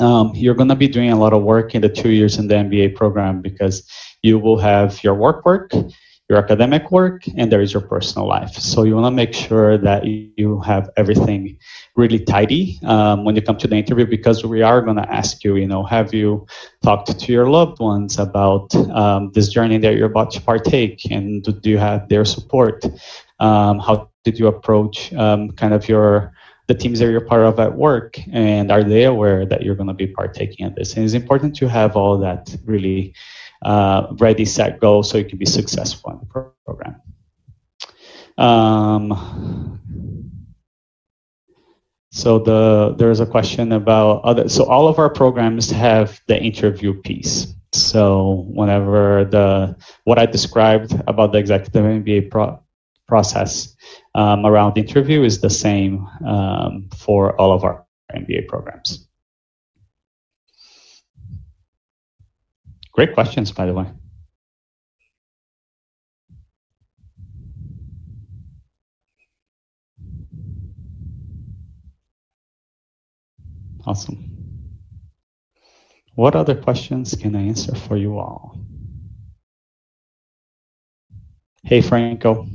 Um, 0.00 0.32
you're 0.34 0.54
going 0.54 0.70
to 0.70 0.74
be 0.74 0.88
doing 0.88 1.10
a 1.10 1.18
lot 1.18 1.34
of 1.34 1.42
work 1.42 1.74
in 1.74 1.82
the 1.82 1.88
two 1.88 2.10
years 2.10 2.38
in 2.38 2.48
the 2.48 2.54
MBA 2.54 2.96
program 2.96 3.42
because 3.42 3.88
you 4.22 4.38
will 4.38 4.56
have 4.58 5.02
your 5.04 5.14
work 5.14 5.44
work 5.44 5.70
your 6.32 6.42
academic 6.42 6.90
work 6.90 7.24
and 7.36 7.52
there 7.52 7.60
is 7.60 7.74
your 7.74 7.82
personal 7.82 8.26
life. 8.26 8.54
So 8.54 8.84
you 8.84 8.94
want 8.94 9.12
to 9.12 9.16
make 9.22 9.34
sure 9.34 9.76
that 9.76 10.06
you 10.06 10.60
have 10.60 10.88
everything 10.96 11.58
really 11.94 12.20
tidy 12.20 12.80
um, 12.84 13.24
when 13.24 13.36
you 13.36 13.42
come 13.42 13.58
to 13.58 13.68
the 13.68 13.76
interview 13.76 14.06
because 14.06 14.42
we 14.42 14.62
are 14.62 14.80
going 14.80 14.96
to 14.96 15.12
ask 15.12 15.44
you, 15.44 15.56
you 15.56 15.66
know, 15.66 15.84
have 15.84 16.14
you 16.14 16.46
talked 16.82 17.18
to 17.20 17.32
your 17.32 17.50
loved 17.50 17.80
ones 17.80 18.18
about 18.18 18.74
um, 19.00 19.30
this 19.34 19.50
journey 19.50 19.76
that 19.76 19.94
you're 19.96 20.12
about 20.14 20.30
to 20.30 20.40
partake 20.40 21.04
and 21.10 21.44
do, 21.44 21.70
you 21.70 21.76
have 21.76 22.08
their 22.08 22.24
support? 22.24 22.82
Um, 23.38 23.78
how 23.78 24.08
did 24.24 24.38
you 24.38 24.46
approach 24.46 25.12
um, 25.12 25.50
kind 25.52 25.74
of 25.74 25.86
your 25.86 26.32
the 26.68 26.74
teams 26.74 27.00
that 27.00 27.10
you're 27.10 27.20
part 27.20 27.42
of 27.42 27.58
at 27.58 27.74
work 27.74 28.16
and 28.32 28.70
are 28.70 28.84
they 28.84 29.04
aware 29.04 29.44
that 29.44 29.62
you're 29.62 29.74
going 29.74 29.88
to 29.88 30.00
be 30.04 30.06
partaking 30.06 30.64
in 30.64 30.72
this 30.76 30.94
and 30.94 31.04
it's 31.04 31.12
important 31.12 31.54
to 31.56 31.68
have 31.68 31.96
all 31.96 32.16
that 32.16 32.54
really 32.64 33.12
uh, 33.64 34.06
ready, 34.18 34.44
set, 34.44 34.80
go, 34.80 35.02
so 35.02 35.18
you 35.18 35.24
can 35.24 35.38
be 35.38 35.46
successful 35.46 36.10
in 36.12 36.18
the 36.18 36.52
program. 36.64 37.00
Um, 38.38 39.80
so 42.10 42.38
the 42.38 42.94
there's 42.98 43.20
a 43.20 43.26
question 43.26 43.72
about 43.72 44.22
other. 44.24 44.48
So 44.48 44.64
all 44.64 44.86
of 44.86 44.98
our 44.98 45.08
programs 45.08 45.70
have 45.70 46.20
the 46.26 46.40
interview 46.40 46.92
piece. 47.00 47.54
So 47.72 48.46
whenever 48.48 49.24
the 49.24 49.76
what 50.04 50.18
I 50.18 50.26
described 50.26 50.92
about 51.06 51.32
the 51.32 51.38
executive 51.38 51.84
MBA 51.84 52.30
pro, 52.30 52.60
process 53.08 53.74
um, 54.14 54.44
around 54.44 54.76
interview 54.76 55.22
is 55.22 55.40
the 55.40 55.50
same 55.50 56.06
um, 56.26 56.88
for 56.96 57.38
all 57.40 57.52
of 57.52 57.64
our 57.64 57.84
MBA 58.14 58.46
programs. 58.48 59.08
Great 62.92 63.14
questions, 63.14 63.52
by 63.52 63.66
the 63.66 63.74
way. 63.74 63.86
Awesome. 73.86 74.32
What 76.14 76.36
other 76.36 76.54
questions 76.54 77.14
can 77.14 77.34
I 77.34 77.42
answer 77.42 77.74
for 77.74 77.96
you 77.96 78.18
all? 78.18 78.58
Hey, 81.64 81.80
Franco. 81.80 82.46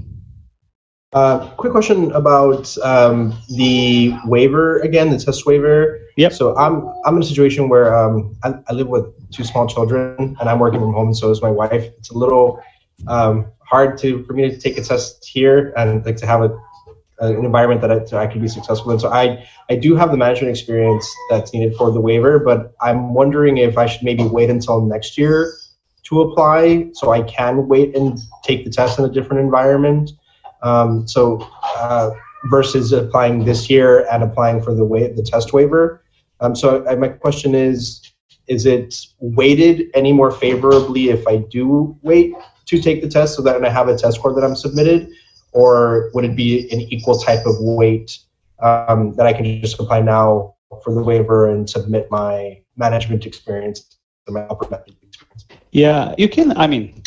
Uh, 1.14 1.50
quick 1.52 1.72
question 1.72 2.12
about 2.12 2.78
um, 2.80 3.34
the 3.56 4.14
waiver 4.26 4.80
again, 4.80 5.10
the 5.10 5.18
test 5.18 5.46
waiver. 5.46 6.02
Yep. 6.18 6.34
So 6.34 6.58
I'm 6.58 6.86
I'm 7.06 7.16
in 7.16 7.24
a 7.24 7.26
situation 7.26 7.70
where 7.70 7.98
um, 7.98 8.36
I, 8.44 8.56
I, 8.68 8.74
live 8.74 8.90
with 8.90 9.06
two 9.32 9.46
small 9.46 9.68
children 9.68 10.36
and 10.38 10.50
I'm 10.50 10.60
working 10.60 10.82
from 10.82 10.92
home, 10.92 11.14
so 11.14 11.32
is 11.32 11.42
my 11.42 11.50
wife. 11.50 11.86
It's 11.98 12.10
a 12.10 12.18
little 12.18 12.62
um, 13.08 13.46
hard 13.60 13.98
to 14.00 14.26
for 14.26 14.34
me 14.34 14.50
to 14.50 14.58
take 14.58 14.78
a 14.78 14.84
test 14.84 15.26
here 15.26 15.74
and 15.78 16.06
like 16.06 16.18
to 16.18 16.28
have 16.28 16.42
a, 16.42 16.60
an 17.20 17.46
environment 17.46 17.80
that 17.82 17.92
I, 17.92 18.04
so 18.04 18.18
I 18.18 18.28
can 18.28 18.42
be 18.42 18.50
successful 18.50 18.92
in. 18.92 19.00
So 19.00 19.10
I 19.10 19.48
I 19.70 19.78
do 19.78 19.96
have 19.96 20.12
the 20.12 20.18
management 20.18 20.52
experience 20.52 21.10
that's 21.30 21.54
needed 21.54 21.78
for 21.78 21.90
the 21.90 22.02
waiver, 22.02 22.38
but 22.38 22.74
I'm 22.82 23.14
wondering 23.14 23.60
if 23.60 23.78
I 23.78 23.86
should 23.86 24.04
maybe 24.04 24.24
wait 24.26 24.50
until 24.50 24.82
next 24.82 25.18
year 25.18 25.54
to 26.04 26.22
apply, 26.22 26.90
so 26.92 27.12
I 27.12 27.22
can 27.22 27.70
wait 27.70 27.96
and 27.96 28.20
take 28.44 28.66
the 28.66 28.72
test 28.72 29.00
in 29.00 29.06
a 29.06 29.10
different 29.10 29.42
environment 29.42 30.12
um, 30.64 31.08
so 31.08 31.48
uh, 31.78 32.12
versus 32.46 32.92
applying 32.92 33.46
this 33.46 33.70
year 33.70 34.08
and 34.12 34.24
applying 34.24 34.62
for 34.62 34.74
the 34.74 34.84
wa- 34.84 35.14
the 35.16 35.24
test 35.24 35.54
waiver. 35.54 36.04
Um, 36.40 36.56
so 36.56 36.84
my 36.98 37.08
question 37.08 37.56
is, 37.56 38.12
is 38.48 38.66
it 38.66 38.96
weighted 39.20 39.88
any 39.94 40.14
more 40.14 40.32
favorably 40.32 41.10
if 41.10 41.28
I 41.28 41.38
do 41.38 41.98
wait 42.02 42.34
to 42.68 42.82
take 42.82 43.02
the 43.02 43.10
test 43.10 43.36
so 43.36 43.42
that 43.42 43.64
I 43.64 43.70
have 43.70 43.88
a 43.88 43.98
test 43.98 44.18
score 44.18 44.34
that 44.34 44.44
I'm 44.44 44.56
submitted, 44.56 45.10
or 45.54 46.12
would 46.14 46.26
it 46.26 46.36
be 46.36 46.72
an 46.72 46.82
equal 46.82 47.18
type 47.18 47.46
of 47.46 47.56
weight 47.60 48.18
um, 48.60 49.14
that 49.14 49.26
I 49.26 49.34
can 49.34 49.62
just 49.62 49.80
apply 49.80 50.02
now 50.02 50.56
for 50.84 50.94
the 50.94 51.02
waiver 51.02 51.50
and 51.50 51.70
submit 51.70 52.10
my 52.12 52.62
management 52.76 53.26
experience 53.26 53.98
my 54.32 54.42
upper 54.42 54.70
management 54.70 55.04
experience? 55.04 55.46
Yeah, 55.72 56.16
you 56.18 56.30
can. 56.30 56.58
I 56.58 56.68
mean, 56.68 57.02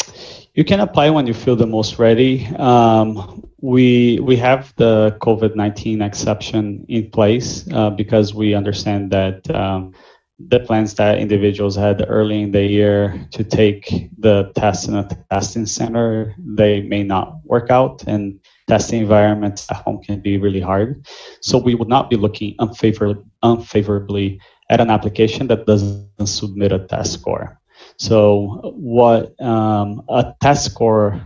you 0.60 0.64
can 0.64 0.80
apply 0.80 1.08
when 1.08 1.26
you 1.26 1.32
feel 1.32 1.56
the 1.56 1.66
most 1.66 1.98
ready. 1.98 2.46
Um, 2.58 3.42
we 3.62 4.20
we 4.20 4.36
have 4.36 4.74
the 4.76 5.16
COVID 5.22 5.56
nineteen 5.56 6.02
exception 6.02 6.84
in 6.86 7.10
place 7.10 7.66
uh, 7.72 7.88
because 7.88 8.34
we 8.34 8.52
understand 8.52 9.10
that 9.10 9.50
um, 9.54 9.94
the 10.38 10.60
plans 10.60 10.92
that 10.96 11.16
individuals 11.16 11.76
had 11.76 12.04
early 12.08 12.42
in 12.42 12.50
the 12.50 12.62
year 12.62 13.26
to 13.30 13.42
take 13.42 14.10
the 14.18 14.52
test 14.54 14.86
in 14.86 14.96
a 14.96 15.08
testing 15.30 15.64
center 15.64 16.34
they 16.36 16.82
may 16.82 17.02
not 17.04 17.40
work 17.44 17.70
out, 17.70 18.04
and 18.06 18.38
testing 18.68 19.00
environments 19.00 19.66
at 19.70 19.78
home 19.78 20.02
can 20.02 20.20
be 20.20 20.36
really 20.36 20.60
hard. 20.60 21.06
So 21.40 21.56
we 21.56 21.74
would 21.74 21.88
not 21.88 22.10
be 22.10 22.16
looking 22.16 22.54
unfavorably 22.58 23.24
unfavorably 23.42 24.38
at 24.68 24.82
an 24.82 24.90
application 24.90 25.46
that 25.48 25.64
doesn't 25.64 26.26
submit 26.26 26.70
a 26.70 26.80
test 26.80 27.14
score. 27.14 27.59
So 28.00 28.72
what 28.76 29.38
um, 29.42 30.02
a 30.08 30.34
test 30.40 30.72
score 30.72 31.20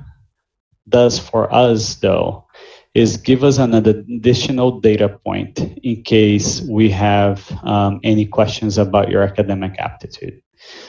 does 0.88 1.20
for 1.20 1.52
us, 1.54 1.94
though, 1.94 2.48
is 2.94 3.16
give 3.16 3.44
us 3.44 3.58
an 3.58 3.74
additional 3.74 4.80
data 4.80 5.08
point 5.08 5.60
in 5.84 6.02
case 6.02 6.62
we 6.62 6.90
have 6.90 7.48
um, 7.62 8.00
any 8.02 8.26
questions 8.26 8.76
about 8.76 9.08
your 9.08 9.22
academic 9.22 9.78
aptitude. 9.78 10.42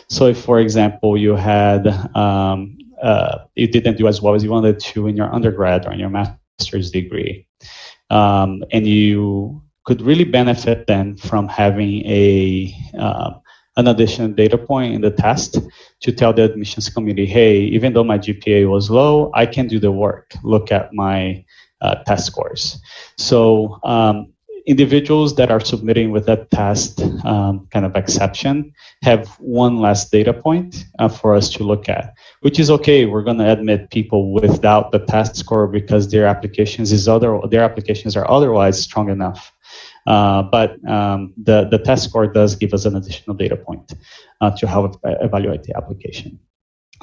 So, 0.10 0.26
if, 0.26 0.40
for 0.42 0.60
example, 0.60 1.18
you 1.18 1.36
had 1.36 1.86
um, 2.16 2.80
uh, 3.00 3.46
you 3.54 3.68
didn't 3.68 3.98
do 3.98 4.08
as 4.08 4.24
well 4.24 4.34
as 4.34 4.44
you 4.44 4.50
wanted 4.50 4.80
to 4.80 5.06
in 5.06 5.16
your 5.16 5.32
undergrad 5.32 5.86
or 5.86 5.94
in 5.94 6.00
your 6.00 6.10
master's 6.10 6.90
degree, 6.90 7.46
um, 8.10 8.64
and 8.72 8.88
you 8.88 9.62
could 9.86 10.02
really 10.02 10.24
benefit 10.24 10.88
then 10.88 11.16
from 11.16 11.48
having 11.48 12.04
a 12.06 12.74
uh, 12.98 13.34
an 13.78 13.88
additional 13.88 14.30
data 14.30 14.58
point 14.58 14.94
in 14.94 15.02
the 15.02 15.12
test 15.12 15.58
to 16.02 16.12
tell 16.12 16.34
the 16.34 16.44
admissions 16.44 16.90
committee, 16.90 17.26
hey, 17.26 17.60
even 17.60 17.94
though 17.94 18.04
my 18.04 18.18
GPA 18.18 18.70
was 18.70 18.90
low, 18.90 19.32
I 19.34 19.46
can 19.46 19.68
do 19.68 19.80
the 19.80 19.92
work. 19.92 20.34
Look 20.44 20.72
at 20.72 20.94
my 20.94 21.44
uh, 21.82 21.96
test 22.06 22.26
scores. 22.26 22.80
So 23.18 23.80
um, 23.84 24.34
individuals 24.66 25.36
that 25.36 25.52
are 25.52 25.60
submitting 25.60 26.12
with 26.12 26.26
that 26.26 26.50
test 26.52 27.02
um, 27.26 27.68
kind 27.72 27.86
of 27.86 27.96
exception 27.96 28.74
have 29.04 29.28
one 29.40 29.78
less 29.78 30.10
data 30.10 30.34
point 30.34 30.86
uh, 31.00 31.08
for 31.08 31.36
us 31.36 31.50
to 31.52 31.64
look 31.64 31.88
at, 31.88 32.14
which 32.42 32.60
is 32.60 32.72
okay. 32.72 33.06
We're 33.06 33.24
going 33.24 33.38
to 33.38 33.52
admit 33.52 33.92
people 33.92 34.34
without 34.34 34.92
the 34.92 35.00
test 35.00 35.36
score 35.36 35.68
because 35.68 36.10
their 36.10 36.26
applications 36.26 36.92
is 36.92 37.08
other 37.08 37.40
their 37.50 37.64
applications 37.64 38.16
are 38.16 38.30
otherwise 38.30 38.82
strong 38.82 39.10
enough 39.10 39.52
uh, 40.06 40.44
but 40.44 40.78
um, 40.88 41.34
the, 41.38 41.68
the 41.70 41.80
test 41.80 42.04
score 42.10 42.28
does 42.28 42.56
give 42.56 42.74
us 42.74 42.86
an 42.86 42.96
additional 42.96 43.36
data 43.36 43.56
point 43.56 43.94
uh, 44.42 44.52
to 44.58 44.68
help 44.68 45.00
evaluate 45.04 45.64
the 45.64 45.76
application. 45.76 46.40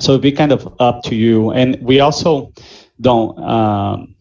So 0.01 0.13
it'd 0.13 0.23
be 0.23 0.33
kind 0.33 0.53
of 0.53 0.75
up 0.81 1.03
to 1.05 1.15
you. 1.15 1.51
And 1.51 1.81
we 1.83 2.01
also 2.01 2.53
don't 3.01 3.39
um, 3.39 4.15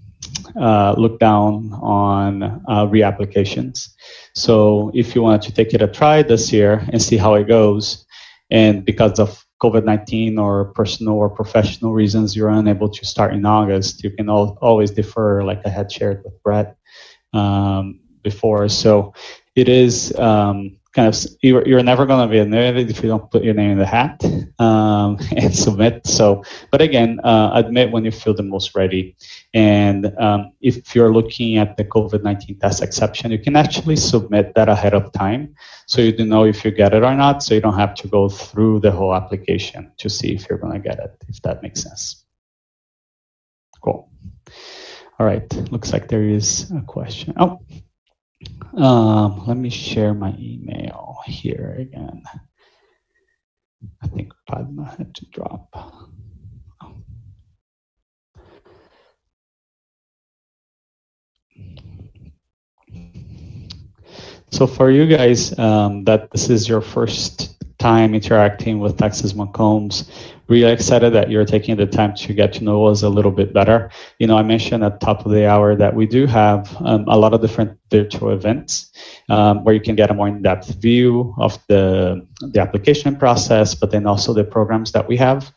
uh, 0.60 0.96
look 0.98 1.20
down 1.20 1.72
on 1.82 2.44
uh, 2.44 2.88
reapplications. 2.88 3.89
So 4.36 4.91
if 4.94 5.15
you 5.15 5.22
wanted 5.22 5.44
to 5.44 5.54
take 5.54 5.74
it 5.74 5.82
a 5.82 5.88
try 5.88 6.24
this 6.24 6.52
year 6.52 6.86
and 6.91 7.02
see 7.02 7.17
how 7.17 7.36
it 7.36 7.48
goes, 7.48 8.06
and 8.50 8.84
because 8.84 9.20
of 9.20 9.46
COVID 9.62 9.86
19 9.86 10.38
or 10.38 10.65
personal 10.74 11.13
or 11.13 11.30
professional 11.30 11.94
reasons 11.94 12.36
you're 12.36 12.50
unable 12.50 12.89
to 12.89 13.06
start 13.06 13.34
in 13.34 13.46
August, 13.46 14.04
you 14.04 14.12
can 14.12 14.30
al- 14.30 14.58
always 14.62 14.91
defer, 14.91 15.44
like 15.44 15.62
I 15.65 15.70
had 15.70 15.91
shared 15.91 16.24
with 16.26 16.41
Brett. 16.44 16.76
Um, 17.34 18.00
before. 18.23 18.69
So 18.69 19.13
it 19.55 19.67
is 19.67 20.17
um, 20.17 20.77
kind 20.93 21.07
of 21.07 21.17
you're, 21.41 21.65
you're 21.67 21.84
never 21.84 22.05
going 22.05 22.27
to 22.27 22.31
be 22.31 22.39
admitted 22.39 22.89
if 22.89 23.01
you 23.01 23.10
don't 23.10 23.31
put 23.31 23.43
your 23.43 23.53
name 23.53 23.71
in 23.71 23.77
the 23.77 23.86
hat 23.86 24.23
um, 24.60 25.17
and 25.38 25.55
submit. 25.55 26.05
So, 26.05 26.43
but 26.69 26.81
again, 26.81 27.19
uh, 27.23 27.51
admit 27.53 27.91
when 27.91 28.03
you 28.03 28.12
feel 28.12 28.34
the 28.34 28.43
most 28.43 28.75
ready. 28.75 29.15
And 29.53 30.13
um, 30.19 30.53
if 30.62 30.95
you're 30.95 31.13
looking 31.13 31.57
at 31.57 31.77
the 31.77 31.86
COVID 31.86 32.23
19 32.23 32.60
test 32.60 32.81
exception, 32.81 33.31
you 33.31 33.39
can 33.39 33.55
actually 33.55 33.95
submit 33.95 34.53
that 34.55 34.69
ahead 34.69 34.93
of 34.93 35.12
time. 35.13 35.55
So 35.88 36.01
you 36.01 36.12
do 36.12 36.25
know 36.25 36.45
if 36.45 36.63
you 36.65 36.71
get 36.71 36.93
it 36.93 37.03
or 37.03 37.15
not. 37.15 37.43
So 37.43 37.53
you 37.55 37.62
don't 37.62 37.79
have 37.79 37.95
to 37.95 38.07
go 38.07 38.29
through 38.29 38.81
the 38.81 38.91
whole 38.91 39.15
application 39.15 39.91
to 39.97 40.10
see 40.10 40.34
if 40.34 40.49
you're 40.49 40.60
going 40.60 40.73
to 40.73 40.79
get 40.79 40.99
it, 40.99 41.15
if 41.27 41.41
that 41.43 41.62
makes 41.63 41.81
sense. 41.81 42.25
Cool. 43.81 44.10
All 45.19 45.25
right, 45.25 45.53
looks 45.71 45.93
like 45.93 46.07
there 46.07 46.23
is 46.23 46.71
a 46.71 46.81
question. 46.81 47.34
Oh, 47.38 47.60
um, 48.77 49.43
let 49.47 49.58
me 49.58 49.69
share 49.69 50.13
my 50.13 50.36
email 50.39 51.19
here 51.25 51.77
again. 51.80 52.23
I 54.01 54.08
think 54.08 54.34
Padma 54.47 54.86
had 54.97 55.13
to 55.15 55.25
drop. 55.27 55.69
So 64.51 64.67
for 64.67 64.91
you 64.91 65.08
guys, 65.08 65.58
um, 65.58 66.04
that 66.04 66.30
this 66.32 66.49
is 66.49 66.67
your 66.67 66.82
first 66.82 67.61
time 67.82 68.13
interacting 68.13 68.80
with 68.80 68.98
Texas 68.98 69.34
McCombs, 69.34 70.08
really 70.48 70.72
excited 70.72 71.13
that 71.13 71.32
you're 71.32 71.46
taking 71.46 71.76
the 71.78 71.88
time 71.88 72.13
to 72.13 72.34
get 72.34 72.54
to 72.54 72.63
know 72.63 72.86
us 72.86 73.02
a 73.02 73.10
little 73.10 73.32
bit 73.32 73.54
better. 73.54 73.89
You 74.20 74.28
know, 74.28 74.38
I 74.38 74.44
mentioned 74.44 74.84
at 74.84 75.00
the 75.00 75.06
top 75.06 75.26
of 75.26 75.32
the 75.32 75.48
hour 75.50 75.76
that 75.76 75.96
we 75.96 76.06
do 76.06 76.28
have 76.28 76.76
um, 76.82 77.06
a 77.08 77.17
lot 77.17 77.34
of 77.34 77.41
different 77.41 77.80
virtual 77.89 78.32
events 78.32 78.91
um, 79.30 79.63
where 79.63 79.74
you 79.74 79.82
can 79.82 79.96
get 79.96 80.12
a 80.12 80.13
more 80.13 80.28
in-depth 80.28 80.76
view 80.76 81.34
of 81.38 81.58
the 81.67 82.26
the 82.54 82.60
application 82.60 83.15
process, 83.15 83.76
but 83.76 83.91
then 83.91 84.06
also 84.06 84.34
the 84.34 84.44
programs 84.44 84.91
that 84.91 85.08
we 85.08 85.15
have, 85.15 85.54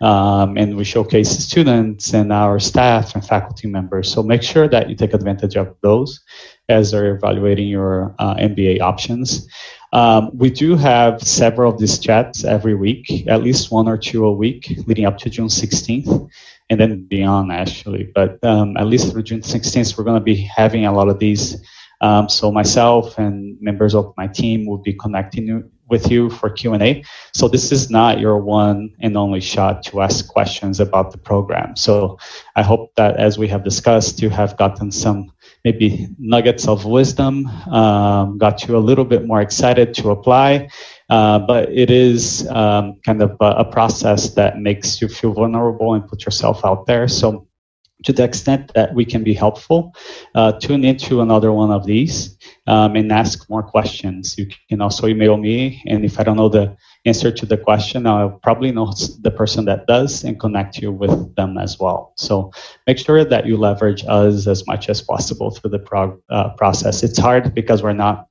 um, 0.00 0.56
and 0.56 0.76
we 0.76 0.84
showcase 0.84 1.30
students 1.30 2.14
and 2.14 2.32
our 2.32 2.58
staff 2.58 3.14
and 3.14 3.24
faculty 3.24 3.68
members. 3.68 4.10
So 4.12 4.22
make 4.22 4.42
sure 4.42 4.68
that 4.68 4.88
you 4.88 4.96
take 4.96 5.14
advantage 5.14 5.56
of 5.56 5.74
those 5.82 6.20
as 6.68 6.90
they're 6.90 7.16
evaluating 7.16 7.68
your 7.68 8.14
uh, 8.18 8.34
MBA 8.36 8.80
options. 8.80 9.48
Um, 9.92 10.30
we 10.36 10.50
do 10.50 10.76
have 10.76 11.22
several 11.22 11.72
of 11.72 11.78
these 11.78 11.98
chats 11.98 12.44
every 12.44 12.74
week, 12.74 13.26
at 13.26 13.42
least 13.42 13.70
one 13.70 13.88
or 13.88 13.96
two 13.96 14.26
a 14.26 14.32
week 14.32 14.78
leading 14.86 15.06
up 15.06 15.18
to 15.18 15.30
June 15.30 15.48
16th 15.48 16.28
and 16.70 16.80
then 16.80 17.04
beyond 17.04 17.52
actually. 17.52 18.10
But 18.14 18.42
um, 18.44 18.76
at 18.76 18.86
least 18.86 19.10
through 19.10 19.22
June 19.22 19.40
16th, 19.40 19.96
we're 19.96 20.04
going 20.04 20.20
to 20.20 20.24
be 20.24 20.36
having 20.36 20.86
a 20.86 20.92
lot 20.92 21.08
of 21.08 21.18
these. 21.18 21.56
Um, 22.00 22.28
so 22.28 22.52
myself 22.52 23.18
and 23.18 23.60
members 23.60 23.94
of 23.94 24.14
my 24.16 24.28
team 24.28 24.66
will 24.66 24.78
be 24.78 24.92
connecting 24.92 25.68
with 25.88 26.10
you 26.10 26.30
for 26.30 26.50
Q&A. 26.50 27.02
So 27.34 27.48
this 27.48 27.72
is 27.72 27.90
not 27.90 28.20
your 28.20 28.38
one 28.38 28.94
and 29.00 29.16
only 29.16 29.40
shot 29.40 29.82
to 29.84 30.02
ask 30.02 30.28
questions 30.28 30.80
about 30.80 31.10
the 31.10 31.18
program. 31.18 31.74
So 31.76 32.18
I 32.54 32.62
hope 32.62 32.94
that 32.96 33.16
as 33.16 33.38
we 33.38 33.48
have 33.48 33.64
discussed, 33.64 34.22
you 34.22 34.30
have 34.30 34.56
gotten 34.56 34.92
some 34.92 35.32
maybe 35.68 36.08
nuggets 36.18 36.66
of 36.66 36.86
wisdom, 36.86 37.46
um, 37.80 38.38
got 38.38 38.66
you 38.66 38.74
a 38.76 38.84
little 38.88 39.04
bit 39.04 39.26
more 39.26 39.42
excited 39.48 39.92
to 39.92 40.10
apply. 40.16 40.68
Uh, 41.10 41.38
but 41.38 41.68
it 41.82 41.90
is 41.90 42.48
um, 42.48 42.84
kind 43.04 43.20
of 43.22 43.30
a, 43.40 43.50
a, 43.64 43.66
process 43.76 44.30
that 44.34 44.58
makes 44.58 45.00
you 45.00 45.08
feel 45.08 45.32
vulnerable 45.32 45.94
and 45.94 46.06
put 46.06 46.24
yourself 46.26 46.64
out 46.64 46.86
there. 46.86 47.06
So, 47.08 47.46
to 48.04 48.12
the 48.12 48.24
extent 48.24 48.72
that 48.74 48.94
we 48.94 49.04
can 49.04 49.22
be 49.24 49.34
helpful, 49.34 49.92
uh, 50.34 50.52
tune 50.64 50.84
into 50.84 51.20
another 51.20 51.50
one 51.52 51.70
of 51.70 51.84
these 51.84 52.37
um, 52.68 52.96
and 52.96 53.10
ask 53.10 53.48
more 53.48 53.62
questions. 53.62 54.36
You 54.36 54.46
can 54.68 54.82
also 54.82 55.06
email 55.06 55.38
me, 55.38 55.82
and 55.86 56.04
if 56.04 56.20
I 56.20 56.22
don't 56.22 56.36
know 56.36 56.50
the 56.50 56.76
answer 57.06 57.32
to 57.32 57.46
the 57.46 57.56
question, 57.56 58.06
I'll 58.06 58.38
probably 58.42 58.70
know 58.70 58.92
the 59.22 59.30
person 59.30 59.64
that 59.64 59.86
does 59.86 60.22
and 60.22 60.38
connect 60.38 60.76
you 60.78 60.92
with 60.92 61.34
them 61.34 61.56
as 61.56 61.78
well. 61.80 62.12
So 62.16 62.52
make 62.86 62.98
sure 62.98 63.24
that 63.24 63.46
you 63.46 63.56
leverage 63.56 64.04
us 64.06 64.46
as 64.46 64.66
much 64.66 64.90
as 64.90 65.00
possible 65.00 65.50
through 65.50 65.70
the 65.70 65.78
prog- 65.78 66.20
uh, 66.28 66.50
process. 66.50 67.02
It's 67.02 67.18
hard 67.18 67.54
because 67.54 67.82
we're 67.82 67.94
not 67.94 68.28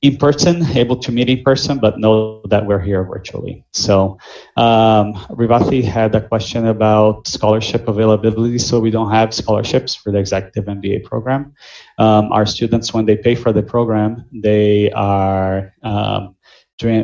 in 0.00 0.16
person, 0.16 0.64
able 0.76 0.96
to 0.96 1.10
meet 1.10 1.28
in 1.28 1.42
person, 1.42 1.78
but 1.78 1.98
know 1.98 2.40
that 2.46 2.64
we're 2.64 2.80
here 2.80 3.02
virtually. 3.02 3.64
So, 3.72 4.18
um, 4.56 5.14
Revathi 5.30 5.82
had 5.82 6.14
a 6.14 6.20
question 6.20 6.66
about 6.66 7.26
scholarship 7.26 7.88
availability. 7.88 8.58
So, 8.58 8.78
we 8.78 8.90
don't 8.90 9.10
have 9.10 9.34
scholarships 9.34 9.96
for 9.96 10.12
the 10.12 10.18
executive 10.18 10.66
MBA 10.66 11.04
program. 11.04 11.52
Um, 11.98 12.30
our 12.30 12.46
students, 12.46 12.94
when 12.94 13.06
they 13.06 13.16
pay 13.16 13.34
for 13.34 13.52
the 13.52 13.62
program, 13.62 14.24
they 14.32 14.92
are 14.92 15.74
um, 15.82 16.36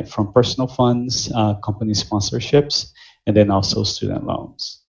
from 0.07 0.31
personal 0.31 0.67
funds, 0.67 1.29
uh, 1.35 1.55
company 1.55 1.91
sponsorships, 1.91 2.93
and 3.27 3.35
then 3.35 3.51
also 3.51 3.83
student 3.83 4.25
loans. 4.25 4.83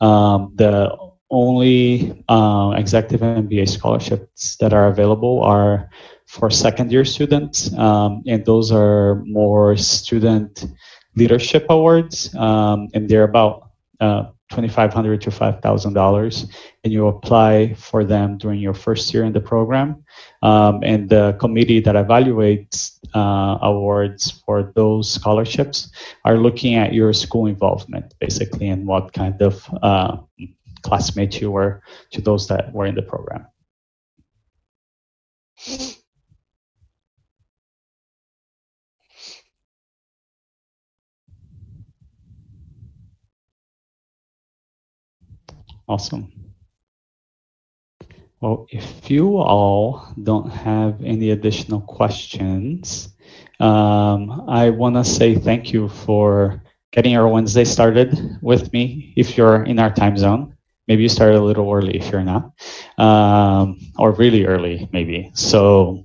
Um, 0.00 0.52
the 0.56 0.90
only 1.30 2.24
uh, 2.28 2.74
executive 2.76 3.20
MBA 3.20 3.68
scholarships 3.68 4.56
that 4.56 4.72
are 4.72 4.88
available 4.88 5.42
are 5.42 5.88
for 6.34 6.50
second 6.50 6.90
year 6.90 7.04
students, 7.04 7.72
um, 7.78 8.22
and 8.26 8.44
those 8.44 8.72
are 8.72 9.22
more 9.24 9.76
student 9.76 10.66
leadership 11.14 11.64
awards, 11.70 12.34
um, 12.34 12.88
and 12.92 13.08
they're 13.08 13.22
about 13.22 13.70
uh, 14.00 14.24
2,500 14.50 15.20
to 15.20 15.30
$5,000, 15.30 16.50
and 16.82 16.92
you 16.92 17.06
apply 17.06 17.74
for 17.74 18.04
them 18.04 18.36
during 18.36 18.58
your 18.58 18.74
first 18.74 19.14
year 19.14 19.22
in 19.22 19.32
the 19.32 19.40
program. 19.40 20.04
Um, 20.42 20.80
and 20.82 21.08
the 21.08 21.36
committee 21.38 21.78
that 21.80 21.94
evaluates 21.94 22.98
uh, 23.14 23.58
awards 23.62 24.42
for 24.44 24.72
those 24.74 25.08
scholarships 25.08 25.92
are 26.24 26.36
looking 26.36 26.74
at 26.74 26.92
your 26.92 27.12
school 27.12 27.46
involvement, 27.46 28.12
basically, 28.18 28.68
and 28.68 28.86
what 28.86 29.12
kind 29.12 29.40
of 29.40 29.68
uh, 29.82 30.16
classmates 30.82 31.40
you 31.40 31.52
were 31.52 31.80
to 32.10 32.20
those 32.20 32.48
that 32.48 32.72
were 32.72 32.86
in 32.86 32.96
the 32.96 33.02
program. 33.02 33.46
Awesome. 45.88 46.32
Well, 48.40 48.66
if 48.70 49.10
you 49.10 49.38
all 49.38 50.06
don't 50.22 50.50
have 50.50 51.02
any 51.02 51.30
additional 51.30 51.80
questions, 51.80 53.08
um, 53.60 54.44
I 54.48 54.70
want 54.70 54.96
to 54.96 55.04
say 55.04 55.34
thank 55.34 55.72
you 55.72 55.88
for 55.88 56.62
getting 56.92 57.16
our 57.16 57.26
Wednesday 57.28 57.64
started 57.64 58.38
with 58.42 58.72
me. 58.72 59.12
If 59.16 59.36
you're 59.36 59.64
in 59.64 59.78
our 59.78 59.92
time 59.92 60.16
zone, 60.16 60.54
maybe 60.88 61.02
you 61.02 61.08
started 61.08 61.38
a 61.38 61.42
little 61.44 61.72
early 61.72 61.96
if 61.96 62.10
you're 62.12 62.22
not, 62.22 62.52
um, 62.98 63.78
or 63.98 64.12
really 64.12 64.44
early 64.46 64.88
maybe. 64.92 65.30
So, 65.34 66.04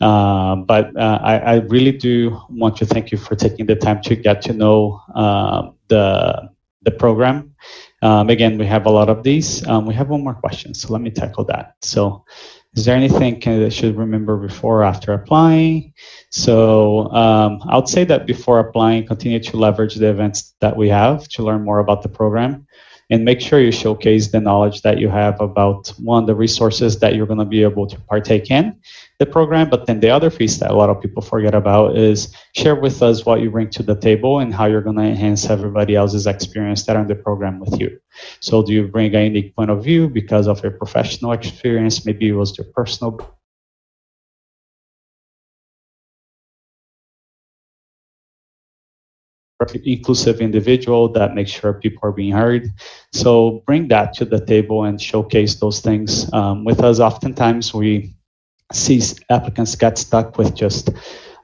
uh, 0.00 0.56
but 0.56 0.96
uh, 0.96 1.18
I, 1.22 1.38
I, 1.38 1.54
really 1.68 1.92
do 1.92 2.38
want 2.50 2.76
to 2.76 2.86
thank 2.86 3.10
you 3.10 3.18
for 3.18 3.34
taking 3.34 3.66
the 3.66 3.74
time 3.74 4.00
to 4.02 4.14
get 4.14 4.42
to 4.42 4.52
know 4.52 5.00
uh, 5.14 5.70
the 5.88 6.50
the 6.82 6.90
program 6.92 7.54
um, 8.02 8.30
again, 8.30 8.58
we 8.58 8.66
have 8.66 8.86
a 8.86 8.90
lot 8.90 9.08
of 9.08 9.22
these. 9.22 9.66
Um, 9.66 9.86
we 9.86 9.94
have 9.94 10.08
one 10.08 10.22
more 10.22 10.34
question, 10.34 10.74
so 10.74 10.92
let 10.92 11.02
me 11.02 11.10
tackle 11.10 11.44
that. 11.44 11.74
So, 11.82 12.24
is 12.74 12.84
there 12.84 12.94
anything 12.94 13.42
I 13.46 13.68
should 13.70 13.96
remember 13.96 14.36
before 14.36 14.80
or 14.80 14.84
after 14.84 15.12
applying? 15.12 15.94
So, 16.30 17.10
um, 17.12 17.60
I 17.68 17.76
would 17.76 17.88
say 17.88 18.04
that 18.04 18.26
before 18.26 18.60
applying, 18.60 19.06
continue 19.06 19.40
to 19.40 19.56
leverage 19.56 19.96
the 19.96 20.08
events 20.08 20.54
that 20.60 20.76
we 20.76 20.88
have 20.88 21.26
to 21.28 21.42
learn 21.42 21.64
more 21.64 21.80
about 21.80 22.02
the 22.02 22.08
program 22.08 22.66
and 23.10 23.24
make 23.24 23.40
sure 23.40 23.58
you 23.58 23.72
showcase 23.72 24.28
the 24.28 24.40
knowledge 24.40 24.82
that 24.82 24.98
you 24.98 25.08
have 25.08 25.40
about 25.40 25.88
one 25.98 26.26
the 26.26 26.34
resources 26.34 26.98
that 27.00 27.14
you're 27.14 27.26
going 27.26 27.38
to 27.38 27.44
be 27.44 27.62
able 27.62 27.86
to 27.86 27.98
partake 28.02 28.50
in 28.50 28.76
the 29.18 29.26
program 29.26 29.68
but 29.68 29.86
then 29.86 30.00
the 30.00 30.10
other 30.10 30.30
piece 30.30 30.58
that 30.58 30.70
a 30.70 30.74
lot 30.74 30.90
of 30.90 31.00
people 31.00 31.22
forget 31.22 31.54
about 31.54 31.96
is 31.96 32.34
share 32.54 32.76
with 32.76 33.02
us 33.02 33.26
what 33.26 33.40
you 33.40 33.50
bring 33.50 33.68
to 33.68 33.82
the 33.82 33.96
table 33.96 34.38
and 34.38 34.54
how 34.54 34.66
you're 34.66 34.82
going 34.82 34.96
to 34.96 35.02
enhance 35.02 35.50
everybody 35.50 35.94
else's 35.94 36.26
experience 36.26 36.84
that 36.84 36.96
are 36.96 37.02
in 37.02 37.08
the 37.08 37.14
program 37.14 37.58
with 37.58 37.80
you 37.80 37.98
so 38.40 38.62
do 38.62 38.72
you 38.72 38.86
bring 38.86 39.14
a 39.14 39.24
unique 39.24 39.54
point 39.56 39.70
of 39.70 39.82
view 39.82 40.08
because 40.08 40.46
of 40.46 40.62
your 40.62 40.72
professional 40.72 41.32
experience 41.32 42.06
maybe 42.06 42.28
it 42.28 42.32
was 42.32 42.56
your 42.56 42.66
personal 42.74 43.18
inclusive 49.84 50.40
individual 50.40 51.08
that 51.12 51.34
makes 51.34 51.50
sure 51.50 51.72
people 51.74 52.00
are 52.02 52.12
being 52.12 52.32
heard. 52.32 52.68
So 53.12 53.62
bring 53.66 53.88
that 53.88 54.12
to 54.14 54.24
the 54.24 54.44
table 54.44 54.84
and 54.84 55.00
showcase 55.00 55.56
those 55.56 55.80
things 55.80 56.32
um, 56.32 56.64
with 56.64 56.80
us. 56.80 57.00
Oftentimes 57.00 57.74
we 57.74 58.14
see 58.72 59.02
applicants 59.30 59.74
get 59.74 59.98
stuck 59.98 60.38
with 60.38 60.54
just 60.54 60.90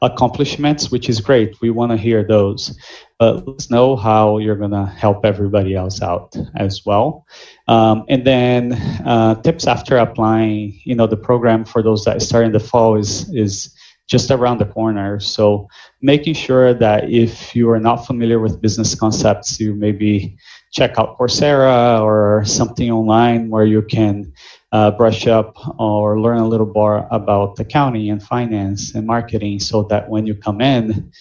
accomplishments, 0.03 0.91
which 0.91 1.09
is 1.09 1.21
great. 1.21 1.61
We 1.61 1.71
want 1.71 1.91
to 1.93 1.97
hear 1.97 2.23
those, 2.25 2.79
but 3.19 3.47
let's 3.47 3.71
know 3.71 3.97
how 3.97 4.39
you're 4.39 4.57
going 4.57 4.73
to 4.73 4.85
help 4.85 5.25
everybody 5.25 5.75
else 5.75 6.03
out 6.03 6.37
as 6.57 6.85
well. 6.85 7.27
Um, 7.69 8.05
and 8.09 8.27
then 8.27 8.73
uh, 9.05 9.37
tips 9.43 9.67
after 9.67 9.97
applying. 9.97 10.79
You 10.85 10.95
know, 10.95 11.07
the 11.07 11.17
program 11.17 11.65
for 11.65 11.83
those 11.83 12.05
that 12.05 12.21
start 12.23 12.45
in 12.45 12.53
the 12.53 12.61
fall 12.61 12.97
is 12.97 13.33
is 13.33 13.75
just 14.07 14.31
around 14.31 14.59
the 14.59 14.67
corner. 14.67 15.19
So 15.19 15.67
making 16.03 16.35
sure 16.35 16.75
that 16.75 17.09
if 17.11 17.57
you 17.57 17.71
are 17.71 17.81
not 17.81 18.07
familiar 18.07 18.39
with 18.39 18.61
business 18.61 18.95
concepts, 18.95 19.59
you 19.59 19.75
maybe 19.75 20.37
check 20.73 20.99
out 20.99 21.17
Coursera 21.19 22.03
or 22.03 22.45
something 22.45 22.91
online 22.91 23.49
where 23.49 23.65
you 23.65 23.81
can 23.81 24.31
uh, 24.75 24.91
brush 24.93 25.29
up 25.29 25.57
or 25.81 26.21
learn 26.21 26.39
a 26.39 26.49
little 26.49 26.71
more 26.75 27.09
about 27.13 27.59
accounting 27.61 28.11
and 28.11 28.23
finance 28.23 28.95
and 28.95 29.07
marketing 29.07 29.61
so 29.61 29.85
that 29.85 30.11
when 30.11 30.27
you 30.27 30.35
come 30.35 30.61
in, 30.61 31.13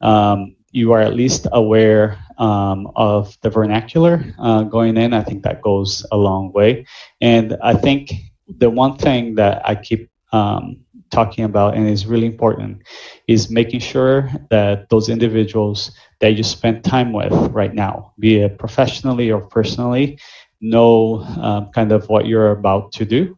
um, 0.00 0.56
you 0.72 0.92
are 0.92 1.00
at 1.00 1.14
least 1.14 1.48
aware 1.52 2.18
um, 2.38 2.88
of 2.96 3.36
the 3.42 3.50
vernacular 3.50 4.24
uh, 4.38 4.62
going 4.62 4.96
in. 4.96 5.12
I 5.12 5.22
think 5.22 5.42
that 5.42 5.62
goes 5.62 6.06
a 6.12 6.16
long 6.16 6.52
way. 6.52 6.86
And 7.20 7.56
I 7.62 7.74
think 7.74 8.12
the 8.58 8.70
one 8.70 8.96
thing 8.96 9.34
that 9.36 9.60
I 9.68 9.74
keep 9.74 10.10
um, 10.32 10.76
talking 11.10 11.44
about 11.44 11.74
and 11.74 11.88
is 11.88 12.06
really 12.06 12.26
important 12.26 12.82
is 13.26 13.50
making 13.50 13.80
sure 13.80 14.30
that 14.50 14.88
those 14.90 15.08
individuals 15.08 15.90
that 16.20 16.34
you 16.34 16.44
spend 16.44 16.84
time 16.84 17.12
with 17.12 17.32
right 17.52 17.74
now, 17.74 18.12
be 18.20 18.38
it 18.38 18.58
professionally 18.58 19.32
or 19.32 19.40
personally, 19.40 20.18
know 20.60 21.20
um, 21.40 21.70
kind 21.72 21.92
of 21.92 22.08
what 22.08 22.26
you're 22.26 22.52
about 22.52 22.92
to 22.92 23.04
do. 23.04 23.36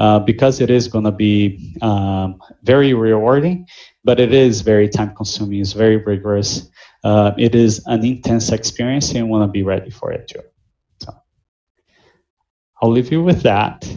Uh, 0.00 0.18
because 0.18 0.60
it 0.60 0.70
is 0.70 0.88
going 0.88 1.04
to 1.04 1.12
be 1.12 1.72
um, 1.80 2.40
very 2.64 2.94
rewarding, 2.94 3.64
but 4.02 4.18
it 4.18 4.34
is 4.34 4.60
very 4.60 4.88
time 4.88 5.14
consuming, 5.14 5.60
it's 5.60 5.72
very 5.72 5.98
rigorous. 5.98 6.68
Uh, 7.04 7.32
it 7.38 7.54
is 7.54 7.80
an 7.86 8.04
intense 8.04 8.50
experience, 8.50 9.10
and 9.10 9.18
you 9.18 9.26
want 9.26 9.46
to 9.46 9.52
be 9.52 9.62
ready 9.62 9.90
for 9.90 10.10
it 10.10 10.26
too. 10.26 10.40
So 11.00 11.12
I'll 12.82 12.90
leave 12.90 13.12
you 13.12 13.22
with 13.22 13.42
that. 13.42 13.88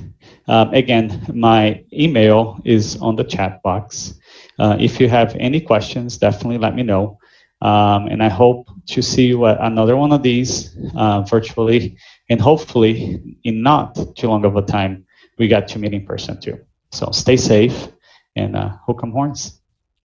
Um, 0.48 0.72
again, 0.74 1.26
my 1.34 1.84
email 1.92 2.60
is 2.64 2.96
on 3.02 3.16
the 3.16 3.24
chat 3.24 3.62
box. 3.64 4.14
Uh, 4.60 4.78
if 4.80 5.00
you 5.00 5.10
have 5.10 5.36
any 5.40 5.60
questions, 5.60 6.18
definitely 6.18 6.58
let 6.58 6.76
me 6.76 6.84
know. 6.84 7.18
Um, 7.62 8.08
and 8.08 8.22
I 8.22 8.30
hope 8.30 8.70
to 8.88 9.02
see 9.02 9.32
another 9.32 9.98
one 9.98 10.12
of 10.12 10.22
these 10.22 10.76
uh, 10.96 11.22
virtually, 11.22 11.98
and 12.30 12.40
hopefully 12.40 13.38
in 13.44 13.64
not 13.64 13.98
too 14.16 14.28
long 14.28 14.46
of 14.46 14.56
a 14.56 14.62
time, 14.62 15.06
we 15.38 15.48
got 15.48 15.68
to 15.70 15.80
meet 15.80 15.94
in 15.94 16.06
person 16.06 16.40
too. 16.40 16.60
So 16.92 17.10
stay 17.12 17.38
safe 17.38 17.88
and 18.36 18.56
uh, 18.56 18.78
hook 18.86 19.02
'em 19.04 19.12
horns. 19.12 19.60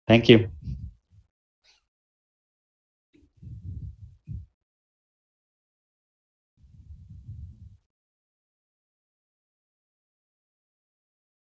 Thank 0.08 0.30
you. 0.30 0.50